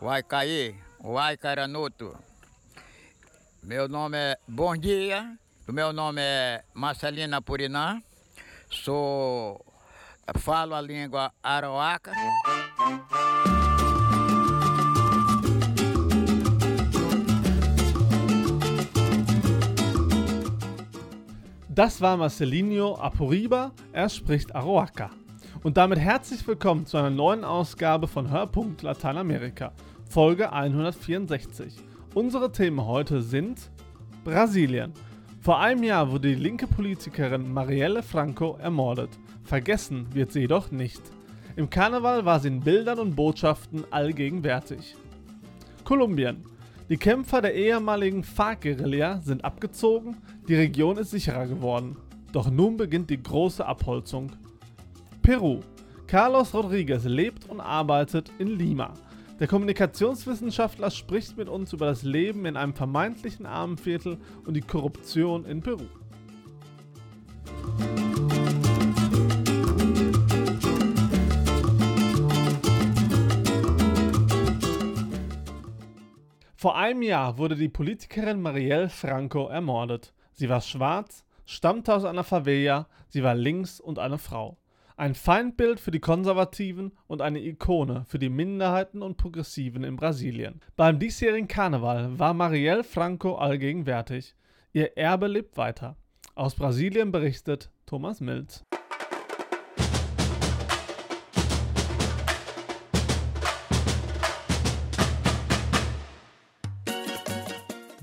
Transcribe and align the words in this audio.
vai 0.00 0.22
cair, 0.22 0.74
vai 0.98 1.36
Caranoto. 1.36 2.16
Meu 3.62 3.86
nome 3.86 4.16
é 4.16 4.38
Bom 4.48 4.74
Dia, 4.74 5.36
meu 5.68 5.92
nome 5.92 6.22
é 6.22 6.64
Marcelina 6.72 7.42
Puriná, 7.42 8.00
sou, 8.70 9.62
falo 10.38 10.74
a 10.74 10.80
língua 10.80 11.30
aroaca. 11.42 12.12
Das 21.68 22.00
war 22.00 22.16
Marcelinho 22.16 22.94
Apuriba, 22.94 23.72
er 23.92 24.08
spricht 24.08 24.54
Aroaca. 24.54 25.10
Und 25.62 25.76
damit 25.76 25.98
herzlich 25.98 26.46
willkommen 26.46 26.86
zu 26.86 26.96
einer 26.96 27.10
neuen 27.10 27.44
Ausgabe 27.44 28.08
von 28.08 28.30
Hörpunkt 28.30 28.80
Lateinamerika, 28.80 29.72
Folge 30.10 30.52
164. 30.52 31.76
Unsere 32.14 32.50
Themen 32.50 32.84
heute 32.84 33.22
sind 33.22 33.70
Brasilien. 34.24 34.92
Vor 35.40 35.60
einem 35.60 35.84
Jahr 35.84 36.10
wurde 36.10 36.30
die 36.30 36.42
linke 36.42 36.66
Politikerin 36.66 37.52
Marielle 37.52 38.02
Franco 38.02 38.58
ermordet. 38.60 39.10
Vergessen 39.44 40.12
wird 40.12 40.32
sie 40.32 40.40
jedoch 40.40 40.72
nicht. 40.72 41.00
Im 41.54 41.70
Karneval 41.70 42.24
war 42.24 42.40
sie 42.40 42.48
in 42.48 42.58
Bildern 42.58 42.98
und 42.98 43.14
Botschaften 43.14 43.84
allgegenwärtig. 43.92 44.96
Kolumbien. 45.84 46.42
Die 46.88 46.96
Kämpfer 46.96 47.40
der 47.40 47.54
ehemaligen 47.54 48.24
FARC-Guerilla 48.24 49.20
sind 49.20 49.44
abgezogen, 49.44 50.16
die 50.48 50.56
Region 50.56 50.96
ist 50.98 51.12
sicherer 51.12 51.46
geworden. 51.46 51.96
Doch 52.32 52.50
nun 52.50 52.76
beginnt 52.76 53.10
die 53.10 53.22
große 53.22 53.64
Abholzung. 53.64 54.32
Peru. 55.22 55.60
Carlos 56.08 56.52
Rodriguez 56.52 57.04
lebt 57.04 57.48
und 57.48 57.60
arbeitet 57.60 58.32
in 58.40 58.48
Lima. 58.58 58.92
Der 59.40 59.48
Kommunikationswissenschaftler 59.48 60.90
spricht 60.90 61.38
mit 61.38 61.48
uns 61.48 61.72
über 61.72 61.86
das 61.86 62.02
Leben 62.02 62.44
in 62.44 62.58
einem 62.58 62.74
vermeintlichen 62.74 63.46
Armenviertel 63.46 64.18
und 64.44 64.52
die 64.52 64.60
Korruption 64.60 65.46
in 65.46 65.62
Peru. 65.62 65.86
Vor 76.54 76.76
einem 76.76 77.00
Jahr 77.00 77.38
wurde 77.38 77.56
die 77.56 77.70
Politikerin 77.70 78.42
Marielle 78.42 78.90
Franco 78.90 79.48
ermordet. 79.48 80.12
Sie 80.34 80.50
war 80.50 80.60
schwarz, 80.60 81.24
stammte 81.46 81.94
aus 81.94 82.04
einer 82.04 82.24
Favela, 82.24 82.88
sie 83.08 83.22
war 83.22 83.34
links 83.34 83.80
und 83.80 83.98
eine 83.98 84.18
Frau. 84.18 84.59
Ein 85.00 85.14
Feindbild 85.14 85.80
für 85.80 85.92
die 85.92 85.98
Konservativen 85.98 86.92
und 87.06 87.22
eine 87.22 87.38
Ikone 87.38 88.04
für 88.06 88.18
die 88.18 88.28
Minderheiten 88.28 89.00
und 89.00 89.16
Progressiven 89.16 89.82
in 89.82 89.96
Brasilien. 89.96 90.60
Beim 90.76 90.98
diesjährigen 90.98 91.48
Karneval 91.48 92.18
war 92.18 92.34
Marielle 92.34 92.84
Franco 92.84 93.36
allgegenwärtig. 93.36 94.34
Ihr 94.74 94.98
Erbe 94.98 95.26
lebt 95.26 95.56
weiter. 95.56 95.96
Aus 96.34 96.54
Brasilien 96.54 97.12
berichtet 97.12 97.70
Thomas 97.86 98.20
Milz. 98.20 98.66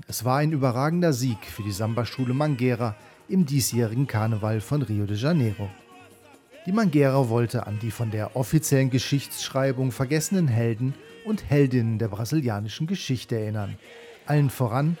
Es 0.08 0.24
war 0.24 0.38
ein 0.38 0.50
überragender 0.50 1.12
Sieg 1.12 1.44
für 1.44 1.62
die 1.62 1.70
Samba-Schule 1.70 2.34
Manguera 2.34 2.96
im 3.28 3.46
diesjährigen 3.46 4.08
Karneval 4.08 4.60
von 4.60 4.82
Rio 4.82 5.06
de 5.06 5.16
Janeiro. 5.16 5.70
Die 6.66 6.72
Manguera 6.72 7.28
wollte 7.28 7.66
an 7.66 7.78
die 7.80 7.90
von 7.90 8.10
der 8.10 8.36
offiziellen 8.36 8.90
Geschichtsschreibung 8.90 9.92
vergessenen 9.92 10.48
Helden 10.48 10.94
und 11.24 11.48
Heldinnen 11.48 11.98
der 11.98 12.08
brasilianischen 12.08 12.86
Geschichte 12.86 13.36
erinnern. 13.36 13.78
Allen 14.26 14.50
voran 14.50 14.98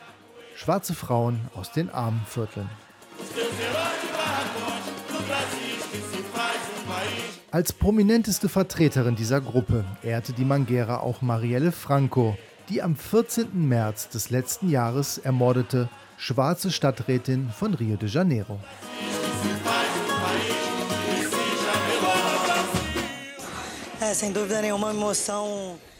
schwarze 0.56 0.94
Frauen 0.94 1.40
aus 1.54 1.72
den 1.72 1.90
armen 1.90 2.22
Vierteln. 2.26 2.68
Als 7.50 7.72
prominenteste 7.72 8.48
Vertreterin 8.48 9.16
dieser 9.16 9.40
Gruppe 9.40 9.84
ehrte 10.02 10.32
die 10.32 10.44
Manguera 10.44 10.98
auch 10.98 11.22
Marielle 11.22 11.72
Franco, 11.72 12.36
die 12.68 12.82
am 12.82 12.94
14. 12.94 13.68
März 13.68 14.10
des 14.10 14.30
letzten 14.30 14.68
Jahres 14.68 15.18
ermordete 15.18 15.88
schwarze 16.18 16.70
Stadträtin 16.70 17.48
von 17.50 17.74
Rio 17.74 17.96
de 17.96 18.08
Janeiro. 18.08 18.58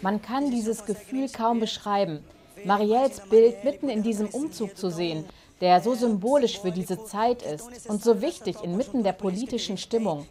Man 0.02 0.22
kann 0.22 0.50
dieses 0.50 0.84
Gefühl 0.84 1.28
kaum 1.28 1.60
beschreiben. 1.60 2.24
Marielles 2.64 3.20
Bild 3.28 3.64
mitten 3.64 3.88
in 3.88 4.02
diesem 4.02 4.28
Umzug 4.28 4.76
zu 4.76 4.90
sehen, 4.90 5.24
der 5.60 5.80
so 5.80 5.94
symbolisch 5.94 6.58
für 6.60 6.70
diese 6.70 7.04
Zeit 7.04 7.42
ist 7.42 7.88
und 7.88 8.02
so 8.02 8.20
wichtig 8.22 8.56
inmitten 8.62 9.02
der 9.02 9.12
politischen 9.12 9.76
Stimmung. 9.76 10.26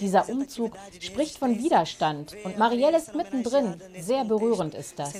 Dieser 0.00 0.28
Umzug 0.28 0.76
spricht 1.00 1.38
von 1.38 1.58
Widerstand 1.58 2.34
und 2.44 2.58
Marielle 2.58 2.98
ist 2.98 3.14
mittendrin. 3.14 3.80
Sehr 4.00 4.24
berührend 4.24 4.74
ist 4.74 4.98
das. 4.98 5.14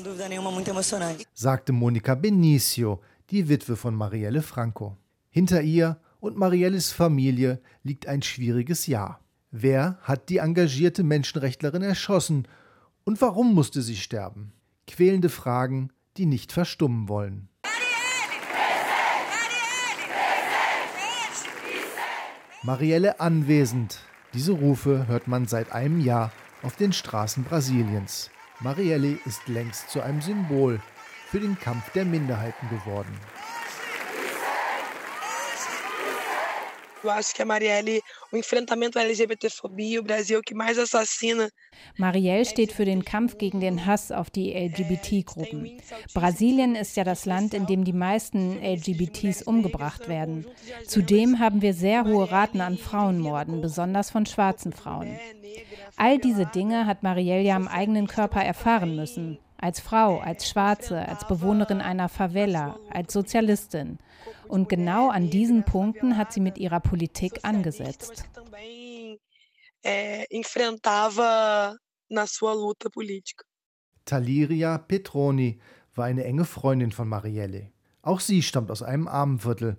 Sagte 1.34 1.72
Monika 1.72 2.14
Benicio, 2.14 3.00
die 3.30 3.48
Witwe 3.48 3.76
von 3.76 3.94
Marielle 3.94 4.42
Franco. 4.42 4.96
Hinter 5.30 5.62
ihr 5.62 6.00
und 6.18 6.36
Marielles 6.36 6.90
Familie 6.90 7.60
liegt 7.82 8.06
ein 8.06 8.22
schwieriges 8.22 8.86
Jahr. 8.86 9.20
Wer 9.52 9.98
hat 10.02 10.28
die 10.28 10.36
engagierte 10.36 11.02
Menschenrechtlerin 11.02 11.82
erschossen 11.82 12.46
und 13.02 13.20
warum 13.20 13.52
musste 13.52 13.82
sie 13.82 13.96
sterben? 13.96 14.52
Quälende 14.86 15.28
Fragen, 15.28 15.90
die 16.16 16.26
nicht 16.26 16.52
verstummen 16.52 17.08
wollen. 17.08 17.48
Marielle 22.62 23.18
anwesend. 23.18 23.98
Diese 24.34 24.52
Rufe 24.52 25.08
hört 25.08 25.26
man 25.26 25.48
seit 25.48 25.72
einem 25.72 25.98
Jahr 25.98 26.30
auf 26.62 26.76
den 26.76 26.92
Straßen 26.92 27.42
Brasiliens. 27.42 28.30
Marielle 28.60 29.18
ist 29.24 29.48
längst 29.48 29.90
zu 29.90 30.00
einem 30.00 30.20
Symbol 30.20 30.80
für 31.26 31.40
den 31.40 31.58
Kampf 31.58 31.90
der 31.92 32.04
Minderheiten 32.04 32.68
geworden. 32.68 33.18
Eu 37.02 37.10
acho 37.10 37.34
que 37.34 37.42
a 37.42 37.46
Marielle, 37.46 38.02
o 38.30 38.36
enfrentamento 38.36 38.98
à 38.98 39.02
LGBTfobia, 39.02 40.00
o 40.00 40.02
Brasil 40.02 40.40
que 40.42 40.54
mais 40.54 40.78
assassina. 40.78 41.48
Marielle 41.96 42.44
steht 42.44 42.72
für 42.72 42.84
den 42.84 43.04
Kampf 43.04 43.38
gegen 43.38 43.60
den 43.60 43.86
Hass 43.86 44.12
auf 44.12 44.28
die 44.28 44.52
LGBT-Gruppen. 44.52 45.80
Brasilien 46.12 46.74
ist 46.76 46.96
ja 46.96 47.04
das 47.04 47.24
Land, 47.24 47.54
in 47.54 47.66
dem 47.66 47.84
die 47.84 47.94
meisten 47.94 48.58
LGBTs 48.62 49.42
umgebracht 49.42 50.08
werden. 50.08 50.46
Zudem 50.86 51.38
haben 51.38 51.62
wir 51.62 51.72
sehr 51.72 52.04
hohe 52.04 52.30
Raten 52.30 52.60
an 52.60 52.76
Frauenmorden, 52.76 53.60
besonders 53.60 54.10
von 54.10 54.26
schwarzen 54.26 54.72
Frauen. 54.72 55.18
All 55.96 56.18
diese 56.18 56.46
Dinge 56.46 56.86
hat 56.86 57.02
Marielle 57.02 57.42
ja 57.42 57.56
am 57.56 57.68
eigenen 57.68 58.06
Körper 58.06 58.42
erfahren 58.42 58.94
müssen. 58.96 59.38
Als 59.62 59.78
Frau, 59.78 60.18
als 60.20 60.48
Schwarze, 60.48 61.06
als 61.06 61.26
Bewohnerin 61.28 61.82
einer 61.82 62.08
Favela, 62.08 62.78
als 62.90 63.12
Sozialistin. 63.12 63.98
Und 64.48 64.68
genau 64.70 65.10
an 65.10 65.28
diesen 65.28 65.64
Punkten 65.64 66.16
hat 66.16 66.32
sie 66.32 66.40
mit 66.40 66.56
ihrer 66.56 66.80
Politik 66.80 67.40
angesetzt. 67.42 68.24
Taliria 74.06 74.78
Petroni 74.78 75.60
war 75.94 76.06
eine 76.06 76.24
enge 76.24 76.46
Freundin 76.46 76.90
von 76.90 77.08
Marielle. 77.08 77.70
Auch 78.02 78.20
sie 78.20 78.42
stammt 78.42 78.70
aus 78.70 78.82
einem 78.82 79.08
Armenviertel. 79.08 79.76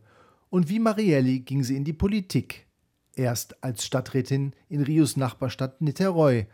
Und 0.50 0.70
wie 0.70 0.80
Marielle 0.80 1.40
ging 1.40 1.64
sie 1.64 1.76
in 1.76 1.86
die 1.86 1.94
Politik. 1.94 2.68
Erst 3.16 3.64
als 3.64 3.84
Stadträtin 3.84 4.54
in 4.70 4.84
Rios 4.84 5.18
Nachbarstadt 5.18 5.82
Niterói 5.82 6.46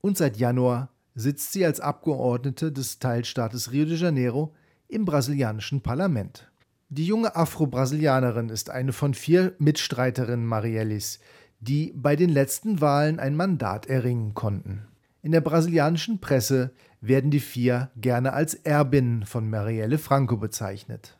und 0.00 0.18
seit 0.18 0.36
Januar 0.36 0.90
sitzt 1.14 1.52
sie 1.52 1.64
als 1.64 1.80
Abgeordnete 1.80 2.72
des 2.72 2.98
Teilstaates 2.98 3.72
Rio 3.72 3.84
de 3.84 3.96
Janeiro 3.96 4.54
im 4.88 5.04
brasilianischen 5.04 5.80
Parlament. 5.80 6.50
Die 6.88 7.06
junge 7.06 7.36
Afro-Brasilianerin 7.36 8.48
ist 8.48 8.70
eine 8.70 8.92
von 8.92 9.14
vier 9.14 9.54
Mitstreiterinnen 9.58 10.44
Mariellis, 10.44 11.20
die 11.60 11.92
bei 11.94 12.16
den 12.16 12.30
letzten 12.30 12.80
Wahlen 12.80 13.20
ein 13.20 13.36
Mandat 13.36 13.86
erringen 13.86 14.34
konnten. 14.34 14.86
In 15.22 15.32
der 15.32 15.40
brasilianischen 15.40 16.20
Presse 16.20 16.72
werden 17.00 17.30
die 17.30 17.40
vier 17.40 17.90
gerne 17.96 18.32
als 18.32 18.54
Erbinnen 18.54 19.24
von 19.24 19.48
Marielle 19.48 19.98
Franco 19.98 20.36
bezeichnet. 20.36 21.16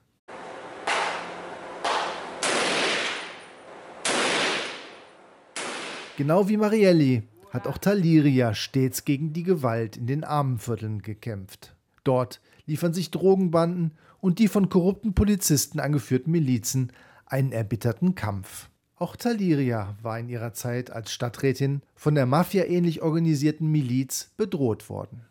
Genau 6.16 6.48
wie 6.48 6.56
Marielli 6.56 7.22
hat 7.50 7.66
auch 7.66 7.78
Taliria 7.78 8.54
stets 8.54 9.04
gegen 9.04 9.32
die 9.32 9.42
Gewalt 9.42 9.96
in 9.96 10.06
den 10.06 10.24
Armenvierteln 10.24 11.02
gekämpft. 11.02 11.76
Dort 12.04 12.40
liefern 12.66 12.94
sich 12.94 13.10
Drogenbanden 13.10 13.92
und 14.20 14.38
die 14.38 14.48
von 14.48 14.68
korrupten 14.68 15.14
Polizisten 15.14 15.80
angeführten 15.80 16.30
Milizen 16.30 16.92
einen 17.26 17.52
erbitterten 17.52 18.14
Kampf. 18.14 18.70
Auch 18.96 19.16
Taliria 19.16 19.96
war 20.02 20.18
in 20.18 20.28
ihrer 20.28 20.52
Zeit 20.52 20.90
als 20.90 21.12
Stadträtin 21.12 21.82
von 21.94 22.14
der 22.14 22.26
Mafia 22.26 22.64
ähnlich 22.64 23.02
organisierten 23.02 23.70
Miliz 23.70 24.32
bedroht 24.36 24.88
worden. 24.90 25.22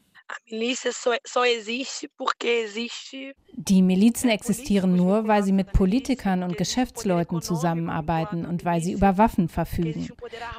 Die 3.53 3.81
Milizen 3.81 4.29
existieren 4.29 4.95
nur, 4.95 5.27
weil 5.27 5.43
sie 5.43 5.51
mit 5.51 5.73
Politikern 5.73 6.43
und 6.43 6.57
Geschäftsleuten 6.57 7.41
zusammenarbeiten 7.41 8.45
und 8.45 8.63
weil 8.65 8.81
sie 8.81 8.93
über 8.93 9.17
Waffen 9.17 9.49
verfügen. 9.49 10.09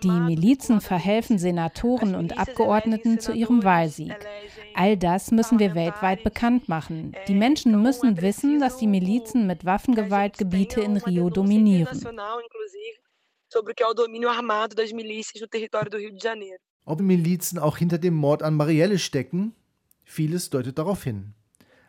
Die 0.02 0.08
Milizen 0.08 0.80
verhelfen 0.80 1.38
Senatoren 1.38 2.14
und 2.14 2.38
Abgeordneten 2.38 3.20
zu 3.20 3.32
ihrem 3.32 3.62
Wahlsieg. 3.62 4.14
All 4.74 4.96
das 4.96 5.30
müssen 5.30 5.58
wir 5.58 5.74
weltweit 5.74 6.24
bekannt 6.24 6.68
machen. 6.68 7.14
Die 7.28 7.34
Menschen 7.34 7.80
müssen 7.80 8.20
wissen, 8.20 8.58
dass 8.58 8.76
die 8.76 8.86
Milizen 8.86 9.46
mit 9.46 9.64
Waffengewalt 9.64 10.38
Gebiete 10.38 10.80
in 10.80 10.96
Rio 10.96 11.30
dominieren. 11.30 12.00
Ob 16.84 17.00
Milizen 17.00 17.58
auch 17.58 17.76
hinter 17.76 17.98
dem 17.98 18.14
Mord 18.14 18.42
an 18.42 18.54
Marielle 18.54 18.98
stecken, 18.98 19.54
Vieles 20.10 20.50
deutet 20.50 20.76
darauf 20.76 21.04
hin. 21.04 21.34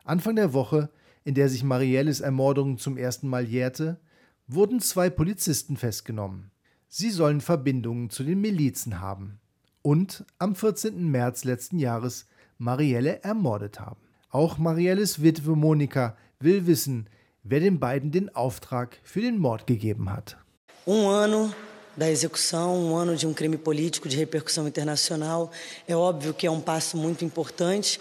Anfang 0.03 0.35
der 0.35 0.53
Woche, 0.53 0.91
in 1.23 1.33
der 1.33 1.49
sich 1.49 1.63
Marielles 1.63 2.21
Ermordung 2.21 2.77
zum 2.77 2.95
ersten 2.95 3.27
Mal 3.27 3.45
jährte, 3.45 3.99
wurden 4.45 4.79
zwei 4.79 5.09
Polizisten 5.09 5.75
festgenommen. 5.75 6.51
Sie 6.87 7.09
sollen 7.09 7.41
Verbindungen 7.41 8.11
zu 8.11 8.23
den 8.23 8.39
Milizen 8.39 8.99
haben 8.99 9.39
und 9.81 10.23
am 10.37 10.53
14. 10.53 11.09
März 11.09 11.45
letzten 11.45 11.79
Jahres 11.79 12.27
Marielle 12.59 13.23
ermordet 13.23 13.79
haben. 13.79 14.01
Auch 14.29 14.59
Marielles 14.59 15.23
Witwe 15.23 15.55
Monika 15.55 16.15
will 16.39 16.67
wissen, 16.67 17.09
wer 17.41 17.59
den 17.59 17.79
beiden 17.79 18.11
den 18.11 18.35
Auftrag 18.35 18.99
für 19.01 19.21
den 19.21 19.39
Mord 19.39 19.65
gegeben 19.65 20.11
hat. 20.11 20.37
Um 20.85 21.07
ano 21.07 21.51
da 21.95 22.09
execução, 22.09 22.75
um 22.75 22.95
ano 22.95 23.15
de 23.15 23.27
um 23.27 23.33
crime 23.33 23.57
político 23.57 24.07
de 24.07 24.17
repercussão 24.17 24.67
internacional. 24.67 25.51
É 25.87 25.95
óbvio 25.95 26.33
que 26.33 26.47
é 26.47 26.51
um 26.51 26.61
passo 26.61 26.97
muito 26.97 27.25
importante. 27.25 27.99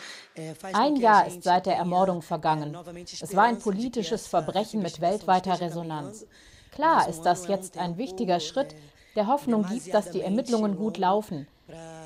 Ein 0.72 0.96
Jahr 0.96 1.26
ist 1.26 1.42
seit 1.42 1.66
der 1.66 1.76
Ermordung 1.76 2.22
vergangen. 2.22 2.74
Es 3.20 3.34
war 3.34 3.44
ein 3.44 3.58
politisches 3.58 4.26
Verbrechen 4.26 4.80
mit 4.80 5.00
weltweiter 5.00 5.60
Resonanz. 5.60 6.24
Klar 6.72 7.08
ist 7.08 7.22
das 7.22 7.48
jetzt 7.48 7.76
ein 7.76 7.98
wichtiger 7.98 8.40
Schritt, 8.40 8.74
der 9.16 9.26
Hoffnung 9.26 9.66
gibt, 9.66 9.92
dass 9.92 10.10
die 10.10 10.22
Ermittlungen 10.22 10.76
gut 10.76 10.96
laufen. 10.96 11.46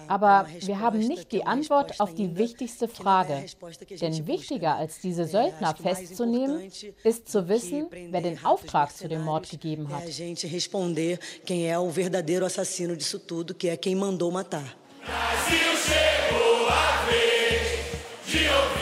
Aber 0.09 0.47
wir 0.61 0.81
haben 0.81 0.99
nicht 0.99 1.33
die 1.33 1.45
Antwort 1.45 2.01
auf 2.01 2.15
die 2.15 2.37
wichtigste 2.37 2.89
Frage. 2.89 3.45
Denn 4.01 4.27
wichtiger 4.27 4.77
als 4.77 5.01
diese 5.01 5.27
Söldner 5.27 5.75
festzunehmen, 5.75 6.71
ist 7.03 7.29
zu 7.29 7.49
wissen, 7.49 7.87
wer 8.11 8.21
den 8.21 8.45
Auftrag 8.45 8.97
zu 8.97 9.09
dem 9.09 9.23
Mord 9.23 9.51
gegeben 9.51 9.89
hat. 9.91 10.05
Brasil 15.05 15.77
chegou 15.85 16.67
a 16.67 17.05
vez 17.07 18.33
de 18.33 18.49
ouvir 18.49 18.74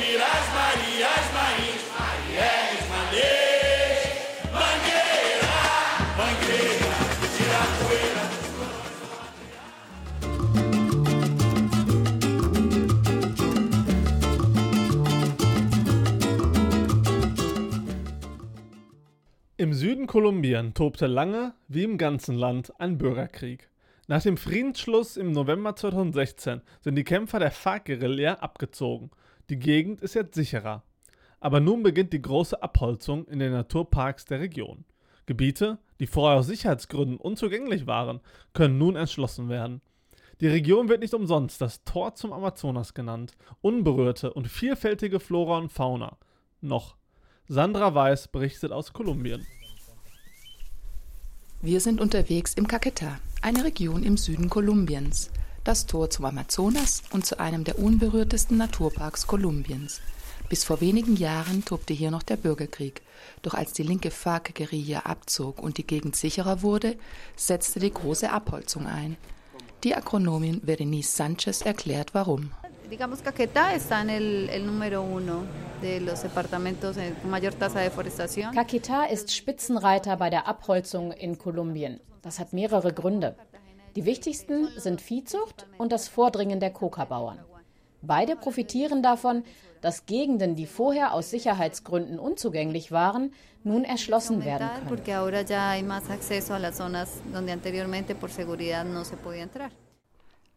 Im 19.62 19.74
Süden 19.74 20.08
Kolumbiens 20.08 20.74
tobte 20.74 21.06
lange, 21.06 21.54
wie 21.68 21.84
im 21.84 21.96
ganzen 21.96 22.34
Land, 22.34 22.72
ein 22.80 22.98
Bürgerkrieg. 22.98 23.70
Nach 24.08 24.20
dem 24.20 24.36
Friedensschluss 24.36 25.16
im 25.16 25.30
November 25.30 25.76
2016 25.76 26.62
sind 26.80 26.96
die 26.96 27.04
Kämpfer 27.04 27.38
der 27.38 27.52
FARC-Guerilla 27.52 28.40
abgezogen. 28.40 29.12
Die 29.50 29.60
Gegend 29.60 30.00
ist 30.00 30.14
jetzt 30.14 30.34
sicherer. 30.34 30.82
Aber 31.38 31.60
nun 31.60 31.84
beginnt 31.84 32.12
die 32.12 32.20
große 32.20 32.60
Abholzung 32.60 33.24
in 33.28 33.38
den 33.38 33.52
Naturparks 33.52 34.24
der 34.24 34.40
Region. 34.40 34.84
Gebiete, 35.26 35.78
die 36.00 36.08
vorher 36.08 36.40
aus 36.40 36.48
Sicherheitsgründen 36.48 37.18
unzugänglich 37.18 37.86
waren, 37.86 38.18
können 38.54 38.78
nun 38.78 38.96
erschlossen 38.96 39.48
werden. 39.48 39.80
Die 40.40 40.48
Region 40.48 40.88
wird 40.88 41.02
nicht 41.02 41.14
umsonst 41.14 41.60
das 41.60 41.84
Tor 41.84 42.16
zum 42.16 42.32
Amazonas 42.32 42.94
genannt. 42.94 43.36
Unberührte 43.60 44.32
und 44.32 44.48
vielfältige 44.48 45.20
Flora 45.20 45.58
und 45.58 45.70
Fauna. 45.70 46.16
Noch. 46.60 46.96
Sandra 47.48 47.94
Weiß 47.94 48.28
berichtet 48.28 48.70
aus 48.70 48.92
Kolumbien. 48.92 49.44
Wir 51.60 51.80
sind 51.80 52.00
unterwegs 52.00 52.54
im 52.54 52.68
Caquetá, 52.68 53.18
eine 53.40 53.64
Region 53.64 54.04
im 54.04 54.16
Süden 54.16 54.48
Kolumbiens, 54.48 55.30
das 55.64 55.86
Tor 55.86 56.08
zum 56.08 56.24
Amazonas 56.24 57.02
und 57.10 57.26
zu 57.26 57.40
einem 57.40 57.64
der 57.64 57.78
unberührtesten 57.78 58.56
Naturparks 58.56 59.26
Kolumbiens. 59.26 60.00
Bis 60.48 60.64
vor 60.64 60.80
wenigen 60.80 61.16
Jahren 61.16 61.64
tobte 61.64 61.92
hier 61.92 62.10
noch 62.12 62.22
der 62.22 62.36
Bürgerkrieg. 62.36 63.02
Doch 63.42 63.54
als 63.54 63.72
die 63.72 63.82
linke 63.82 64.10
FARC-Guerilla 64.10 65.00
abzog 65.00 65.60
und 65.60 65.78
die 65.78 65.86
Gegend 65.86 66.14
sicherer 66.14 66.62
wurde, 66.62 66.96
setzte 67.36 67.80
die 67.80 67.92
große 67.92 68.30
Abholzung 68.30 68.86
ein. 68.86 69.16
Die 69.82 69.96
Agronomin 69.96 70.60
Berenice 70.60 71.16
Sanchez 71.16 71.62
erklärt, 71.62 72.14
warum. 72.14 72.52
Digamos, 72.92 73.22
Caquetá 73.22 73.74
está 73.74 74.02
en 74.02 74.10
el, 74.10 74.50
el 74.50 74.66
número 74.66 75.00
uno. 75.00 75.44
Caquetá 78.52 79.06
ist 79.06 79.34
Spitzenreiter 79.34 80.18
bei 80.18 80.28
der 80.28 80.46
Abholzung 80.46 81.10
in 81.12 81.38
Kolumbien. 81.38 82.00
Das 82.20 82.38
hat 82.38 82.52
mehrere 82.52 82.92
Gründe. 82.92 83.34
Die 83.96 84.04
wichtigsten 84.04 84.68
sind 84.76 85.00
Viehzucht 85.00 85.66
und 85.78 85.90
das 85.90 86.08
Vordringen 86.08 86.60
der 86.60 86.70
Coca-Bauern. 86.70 87.38
Beide 88.02 88.36
profitieren 88.36 89.02
davon, 89.02 89.44
dass 89.80 90.04
Gegenden, 90.04 90.54
die 90.54 90.66
vorher 90.66 91.14
aus 91.14 91.30
Sicherheitsgründen 91.30 92.18
unzugänglich 92.18 92.92
waren, 92.92 93.32
nun 93.64 93.84
erschlossen 93.84 94.44
werden 94.44 94.68
können. 94.68 94.86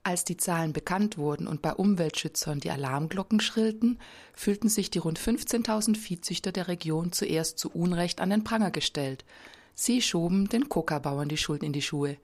Als 0.07 0.23
die 0.23 0.37
Zahlen 0.37 0.71
bekannt 0.71 1.17
wurden 1.17 1.47
und 1.47 1.63
bei 1.63 1.73
Umweltschützern 1.73 2.59
die 2.59 2.69
Alarmglocken 2.69 3.39
schrillten, 3.39 3.97
fühlten 4.35 4.69
sich 4.69 4.91
die 4.91 4.99
rund 4.99 5.19
15.000 5.19 5.97
Viehzüchter 5.97 6.51
der 6.51 6.67
Region 6.67 7.11
zuerst 7.11 7.57
zu 7.57 7.71
Unrecht 7.71 8.21
an 8.21 8.29
den 8.29 8.43
Pranger 8.43 8.69
gestellt. 8.69 9.25
Sie 9.73 10.03
schoben 10.03 10.47
den 10.47 10.69
Coca-Bauern 10.69 11.27
die 11.27 11.37
Schuld 11.37 11.63
in 11.63 11.73
die 11.73 11.81
Schuhe. 11.81 12.17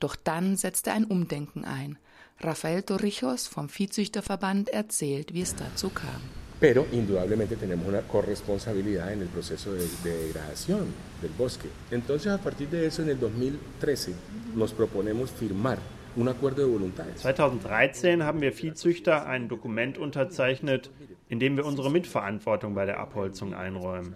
Doch 0.00 0.16
dann 0.16 0.56
setzte 0.56 0.90
ein 0.90 1.04
Umdenken 1.04 1.64
ein. 1.64 1.96
Rafael 2.40 2.82
Torrijos 2.82 3.46
vom 3.46 3.68
Viehzüchterverband 3.68 4.70
erzählt, 4.70 5.32
wie 5.32 5.42
es 5.42 5.54
dazu 5.54 5.90
kam. 5.90 6.22
Pero 6.58 6.86
indudablemente 6.90 7.54
tenemos 7.54 7.86
una 7.86 8.02
corresponsabilidad 8.02 9.12
en 9.12 9.22
el 9.22 9.28
proceso 9.28 9.72
de, 9.74 9.88
de 10.02 10.26
degradación 10.26 10.92
del 11.20 11.30
bosque. 11.38 11.68
Entonces, 11.92 12.32
a 12.32 12.38
partir 12.38 12.68
de 12.68 12.86
eso, 12.86 13.02
en 13.02 13.10
el 13.10 13.20
2013, 13.20 14.12
nos 14.56 14.72
proponemos 14.72 15.30
firmar 15.30 15.78
2013 16.14 18.22
haben 18.22 18.40
wir 18.40 18.52
Viehzüchter 18.52 19.26
ein 19.26 19.48
Dokument 19.48 19.98
unterzeichnet, 19.98 20.90
in 21.28 21.40
dem 21.40 21.56
wir 21.56 21.64
unsere 21.64 21.90
Mitverantwortung 21.90 22.74
bei 22.74 22.84
der 22.84 23.00
Abholzung 23.00 23.54
einräumen. 23.54 24.14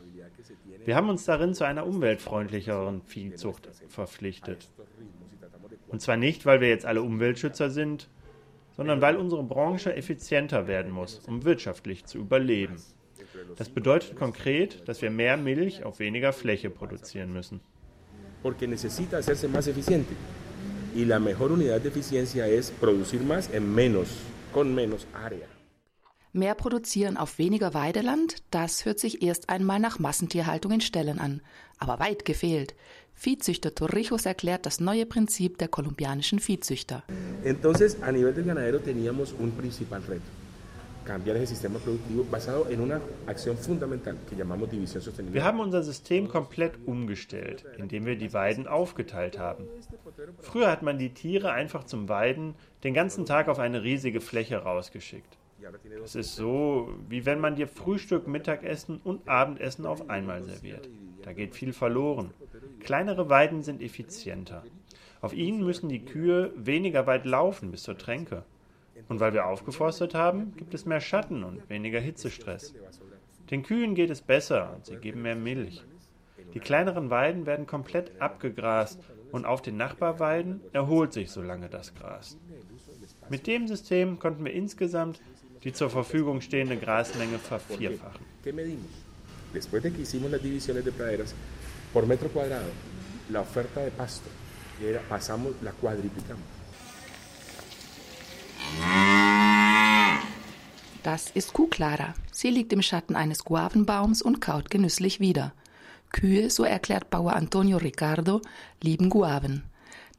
Wir 0.85 0.95
haben 0.95 1.09
uns 1.09 1.25
darin 1.25 1.55
zu 1.55 1.65
einer 1.65 1.87
umweltfreundlicheren 1.87 3.03
Viehzucht 3.03 3.69
verpflichtet. 3.88 4.69
Und 5.88 6.03
zwar 6.03 6.17
nicht, 6.17 6.45
weil 6.45 6.61
wir 6.61 6.69
jetzt 6.69 6.85
alle 6.85 7.03
Umweltschützer 7.03 7.71
sind, 7.71 8.09
sondern 8.76 9.00
weil 9.00 9.17
unsere 9.17 9.43
Branche 9.43 9.95
effizienter 9.95 10.67
werden 10.67 10.93
muss, 10.93 11.21
um 11.26 11.45
wirtschaftlich 11.45 12.05
zu 12.05 12.19
überleben. 12.19 12.76
Das 13.57 13.71
bedeutet 13.71 14.17
konkret, 14.17 14.87
dass 14.87 15.00
wir 15.00 15.11
mehr 15.11 15.37
Milch 15.37 15.85
auf 15.85 15.99
weniger 15.99 16.33
Fläche 16.33 16.69
produzieren 16.69 17.33
müssen. 17.33 17.61
Porque 18.43 18.69
necesita 18.69 19.17
hacerse 19.17 19.49
más 19.49 19.67
eficiente 19.67 20.15
y 20.97 21.05
la 21.05 21.19
mejor 21.21 21.53
unidad 21.53 21.81
de 21.81 21.91
eficiencia 21.91 22.49
es 22.49 22.71
producir 22.71 23.23
más 23.23 23.50
en 23.53 23.75
menos, 23.75 24.09
con 24.53 24.75
menos 24.75 25.07
área. 25.12 25.47
Mehr 26.33 26.55
produzieren 26.55 27.17
auf 27.17 27.38
weniger 27.38 27.73
Weideland, 27.75 28.43
das 28.50 28.85
hört 28.85 28.99
sich 28.99 29.23
erst 29.23 29.49
einmal 29.49 29.79
nach 29.79 29.99
Massentierhaltung 29.99 30.73
in 30.73 30.81
Ställen 30.81 31.19
an. 31.19 31.43
Aber 31.79 31.99
weit 31.99 32.25
gefehlt. 32.25 32.75
Viehzüchter 33.15 33.75
Torrijos 33.75 34.26
erklärt 34.26 34.67
das 34.67 34.81
neue 34.81 35.07
Prinzip 35.07 35.57
der 35.59 35.69
kolumbianischen 35.69 36.38
Viehzüchter. 36.38 37.05
Entonces, 37.45 38.03
a 38.03 38.12
nivel 38.12 38.35
del 38.35 38.45
ganadero 38.45 38.81
teníamos 38.81 39.35
un 39.38 39.53
principal 39.53 40.03
reto 40.03 40.46
cambiar 41.06 41.36
ese 41.36 41.46
sistema 41.46 41.78
productivo 41.78 42.25
basado 42.25 42.68
en 42.68 42.80
una 42.80 43.00
acción 43.26 43.56
fundamental 43.56 44.16
que 44.28 44.36
llamamos 44.36 44.70
división 44.70 45.00
sostenible. 45.02 45.34
Wir 45.34 45.44
haben 45.44 45.60
unser 45.60 45.82
System 45.82 46.28
komplett 46.28 46.75
umgestellt, 46.84 47.64
indem 47.78 48.04
wir 48.04 48.16
die 48.16 48.32
Weiden 48.32 48.66
aufgeteilt 48.66 49.38
haben. 49.38 49.64
Früher 50.40 50.70
hat 50.70 50.82
man 50.82 50.98
die 50.98 51.14
Tiere 51.14 51.52
einfach 51.52 51.84
zum 51.84 52.08
Weiden 52.08 52.54
den 52.84 52.92
ganzen 52.92 53.25
Tag 53.25 53.48
auf 53.48 53.58
eine 53.58 53.82
riesige 53.82 54.20
Fläche 54.20 54.58
rausgeschickt. 54.58 55.38
Es 56.04 56.14
ist 56.14 56.36
so, 56.36 56.90
wie 57.08 57.25
wenn 57.25 57.40
man 57.40 57.56
dir 57.56 57.66
Frühstück, 57.66 58.28
Mittagessen 58.28 59.00
und 59.02 59.26
Abendessen 59.28 59.86
auf 59.86 60.10
einmal 60.10 60.42
serviert. 60.42 60.88
Da 61.22 61.32
geht 61.32 61.54
viel 61.54 61.72
verloren. 61.72 62.30
Kleinere 62.80 63.28
Weiden 63.28 63.62
sind 63.62 63.82
effizienter. 63.82 64.62
Auf 65.20 65.32
ihnen 65.32 65.64
müssen 65.64 65.88
die 65.88 66.04
Kühe 66.04 66.52
weniger 66.56 67.06
weit 67.06 67.25
laufen 67.25 67.70
bis 67.70 67.82
zur 67.82 67.96
Tränke. 67.98 68.44
Und 69.08 69.20
weil 69.20 69.32
wir 69.32 69.46
aufgeforstet 69.46 70.14
haben, 70.14 70.54
gibt 70.56 70.75
es 70.75 70.84
mehr 70.84 71.00
Schatten 71.00 71.44
und 71.44 71.68
weniger 71.70 72.00
Hitzestress. 72.00 72.75
Den 73.50 73.62
Kühen 73.62 73.94
geht 73.94 74.10
es 74.10 74.20
besser 74.20 74.72
und 74.75 74.86
sie 74.86 74.96
geben 74.96 75.22
mehr 75.22 75.36
Milch. 75.36 75.84
Die 76.54 76.60
kleineren 76.60 77.10
Weiden 77.10 77.46
werden 77.46 77.66
komplett 77.66 78.20
abgegrast 78.20 79.00
und 79.30 79.44
auf 79.44 79.62
den 79.62 79.76
Nachbarweiden 79.76 80.60
erholt 80.72 81.12
sich 81.12 81.30
so 81.30 81.42
lange 81.42 81.68
das 81.68 81.94
Gras. 81.94 82.36
Mit 83.28 83.46
dem 83.46 83.68
System 83.68 84.18
konnten 84.18 84.44
wir 84.44 84.52
insgesamt 84.52 85.20
die 85.64 85.72
zur 85.72 85.90
Verfügung 85.90 86.40
stehende 86.40 86.76
Grasmenge 86.76 87.38
vervierfachen. 87.38 88.25
Después 89.54 89.82
de 89.82 89.90
que 89.90 90.02
hicimos 90.02 90.30
las 90.30 90.42
divisiones 90.42 90.84
de 90.84 90.92
praderas 90.92 91.34
metro 92.06 92.28
cuadrado, 92.28 92.70
la 93.30 93.40
oferta 93.40 93.80
de 93.80 93.90
pasto 93.90 94.28
pasamos, 95.08 95.54
la 95.62 95.72
cuadriplicamos. 95.72 96.55
Das 101.02 101.30
ist 101.30 101.52
Kuhkleider. 101.52 102.14
Sie 102.32 102.50
liegt 102.50 102.73
im 102.73 102.82
Schatten 102.82 103.14
eines 103.14 103.44
Guavenbaums 103.44 104.23
und 104.23 104.40
kaut 104.40 104.70
genüsslich 104.70 105.20
wieder. 105.20 105.52
Kühe, 106.11 106.50
so 106.50 106.64
erklärt 106.64 107.11
Bauer 107.11 107.35
Antonio 107.35 107.76
Ricardo, 107.76 108.42
lieben 108.82 109.08
Guaven. 109.08 109.62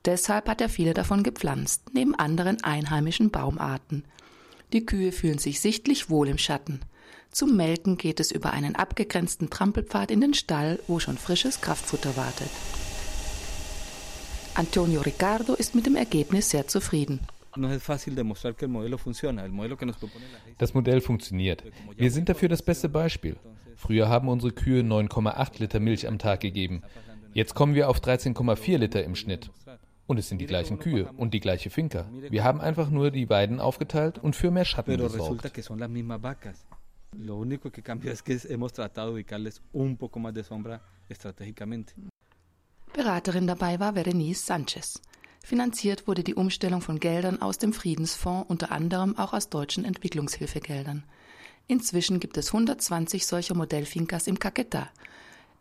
Deshalb 0.06 0.48
hat 0.48 0.62
er 0.62 0.70
viele 0.70 0.94
davon 0.94 1.24
gepflanzt, 1.24 1.82
neben 1.94 2.16
anderen 2.16 2.63
einheimischen 2.63 3.32
Baumarten. 3.32 4.06
Die 4.74 4.86
Kühe 4.86 5.12
fühlen 5.12 5.39
sich 5.39 5.60
sichtlich 5.60 6.10
wohl 6.10 6.30
im 6.30 6.38
Schatten. 6.38 6.80
Zum 7.32 7.56
Melken 7.56 7.98
geht 7.98 8.20
es 8.20 8.32
über 8.32 8.54
einen 8.54 8.75
abgegrenzten 8.75 9.50
Trampelpfad 9.50 10.12
in 10.12 10.22
den 10.22 10.34
Stall, 10.34 10.80
wo 10.88 11.00
schon 11.00 11.18
frisches 11.18 11.62
Kraftfutter 11.62 12.16
wartet. 12.16 12.50
Antonio 14.56 15.01
Ricardo 15.01 15.54
ist 15.54 15.75
mit 15.75 15.86
dem 15.86 15.96
Ergebnis 15.96 16.50
sehr 16.50 16.68
zufrieden. 16.68 17.20
Das 20.58 20.74
Modell 20.74 21.02
funktioniert. 21.02 21.64
Wir 21.96 22.12
sind 22.12 22.30
dafür 22.30 22.50
das 22.50 22.62
beste 22.62 22.90
Beispiel. 22.90 23.38
Früher 23.76 24.10
haben 24.10 24.28
unsere 24.28 24.54
Kühe 24.54 24.82
9,8 24.82 25.60
Liter 25.60 25.80
Milch 25.80 26.08
am 26.08 26.18
Tag 26.20 26.40
gegeben. 26.40 26.82
Jetzt 27.34 27.54
kommen 27.54 27.76
wir 27.76 27.90
auf 27.90 28.00
13,4 28.00 28.78
Liter 28.78 29.04
im 29.04 29.16
Schnitt. 29.16 29.52
Und 30.08 30.18
es 30.18 30.30
sind 30.30 30.40
die 30.40 30.46
gleichen 30.46 30.80
Kühe 30.80 31.12
und 31.18 31.34
die 31.34 31.42
gleiche 31.42 31.70
Finca. 31.70 32.10
Wir 32.30 32.44
haben 32.44 32.62
einfach 32.62 32.90
nur 32.90 33.12
die 33.12 33.30
Weiden 33.30 33.60
aufgeteilt 33.60 34.18
und 34.20 34.36
für 34.36 34.52
mehr 34.52 34.66
Schatten 34.66 34.98
gesorgt. 34.98 35.52
Lo 37.16 37.38
único 37.38 37.72
que 37.72 37.82
cambia 37.82 38.12
es 38.12 38.22
que 38.22 38.38
hemos 38.50 38.74
tratado 38.74 39.08
de 39.08 39.14
ubicarles 39.14 39.62
un 39.72 39.96
poco 39.98 40.20
más 40.20 40.34
de 40.34 40.44
sombra 40.44 40.82
estratégicamente. 41.08 41.94
Beraterin 42.94 43.48
dabei 43.48 43.80
war 43.80 43.94
Berenice 43.94 44.46
Sanchez. 44.46 45.02
Finanziert 45.48 46.10
wurde 46.10 46.25
die 46.25 46.36
Umstellung 46.36 46.82
von 46.82 47.00
Geldern 47.00 47.42
aus 47.42 47.58
dem 47.58 47.72
Friedensfonds, 47.72 48.50
unter 48.50 48.70
anderem 48.70 49.18
auch 49.18 49.32
aus 49.32 49.48
deutschen 49.48 49.86
Entwicklungshilfegeldern. 49.86 51.06
Inzwischen 51.68 52.20
gibt 52.20 52.36
es 52.36 52.48
120 52.48 53.25
solcher 53.25 53.56
Modellfinkas 53.56 54.27
im 54.27 54.39
Caquetá. 54.39 54.88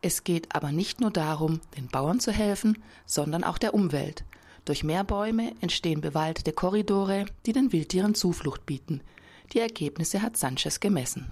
Es 0.03 0.25
geht 0.25 0.53
aber 0.57 0.73
nicht 0.73 1.01
nur 1.01 1.13
darum, 1.13 1.61
den 1.77 1.87
Bauern 1.87 2.19
zu 2.19 2.33
helfen, 2.33 2.83
sondern 3.05 3.45
auch 3.45 3.59
der 3.59 3.75
Umwelt. 3.75 4.25
Durch 4.65 4.83
mehr 4.83 5.05
Bäume 5.05 5.53
entstehen 5.61 6.01
bewaldete 6.01 6.53
Korridore, 6.53 7.27
die 7.47 7.53
den 7.53 7.71
Wildtieren 7.71 8.17
Zuflucht 8.17 8.67
bieten. 8.67 9.03
Die 9.53 9.61
Ergebnisse 9.61 10.21
hat 10.21 10.37
Sanchez 10.37 10.81
gemessen. 10.81 11.31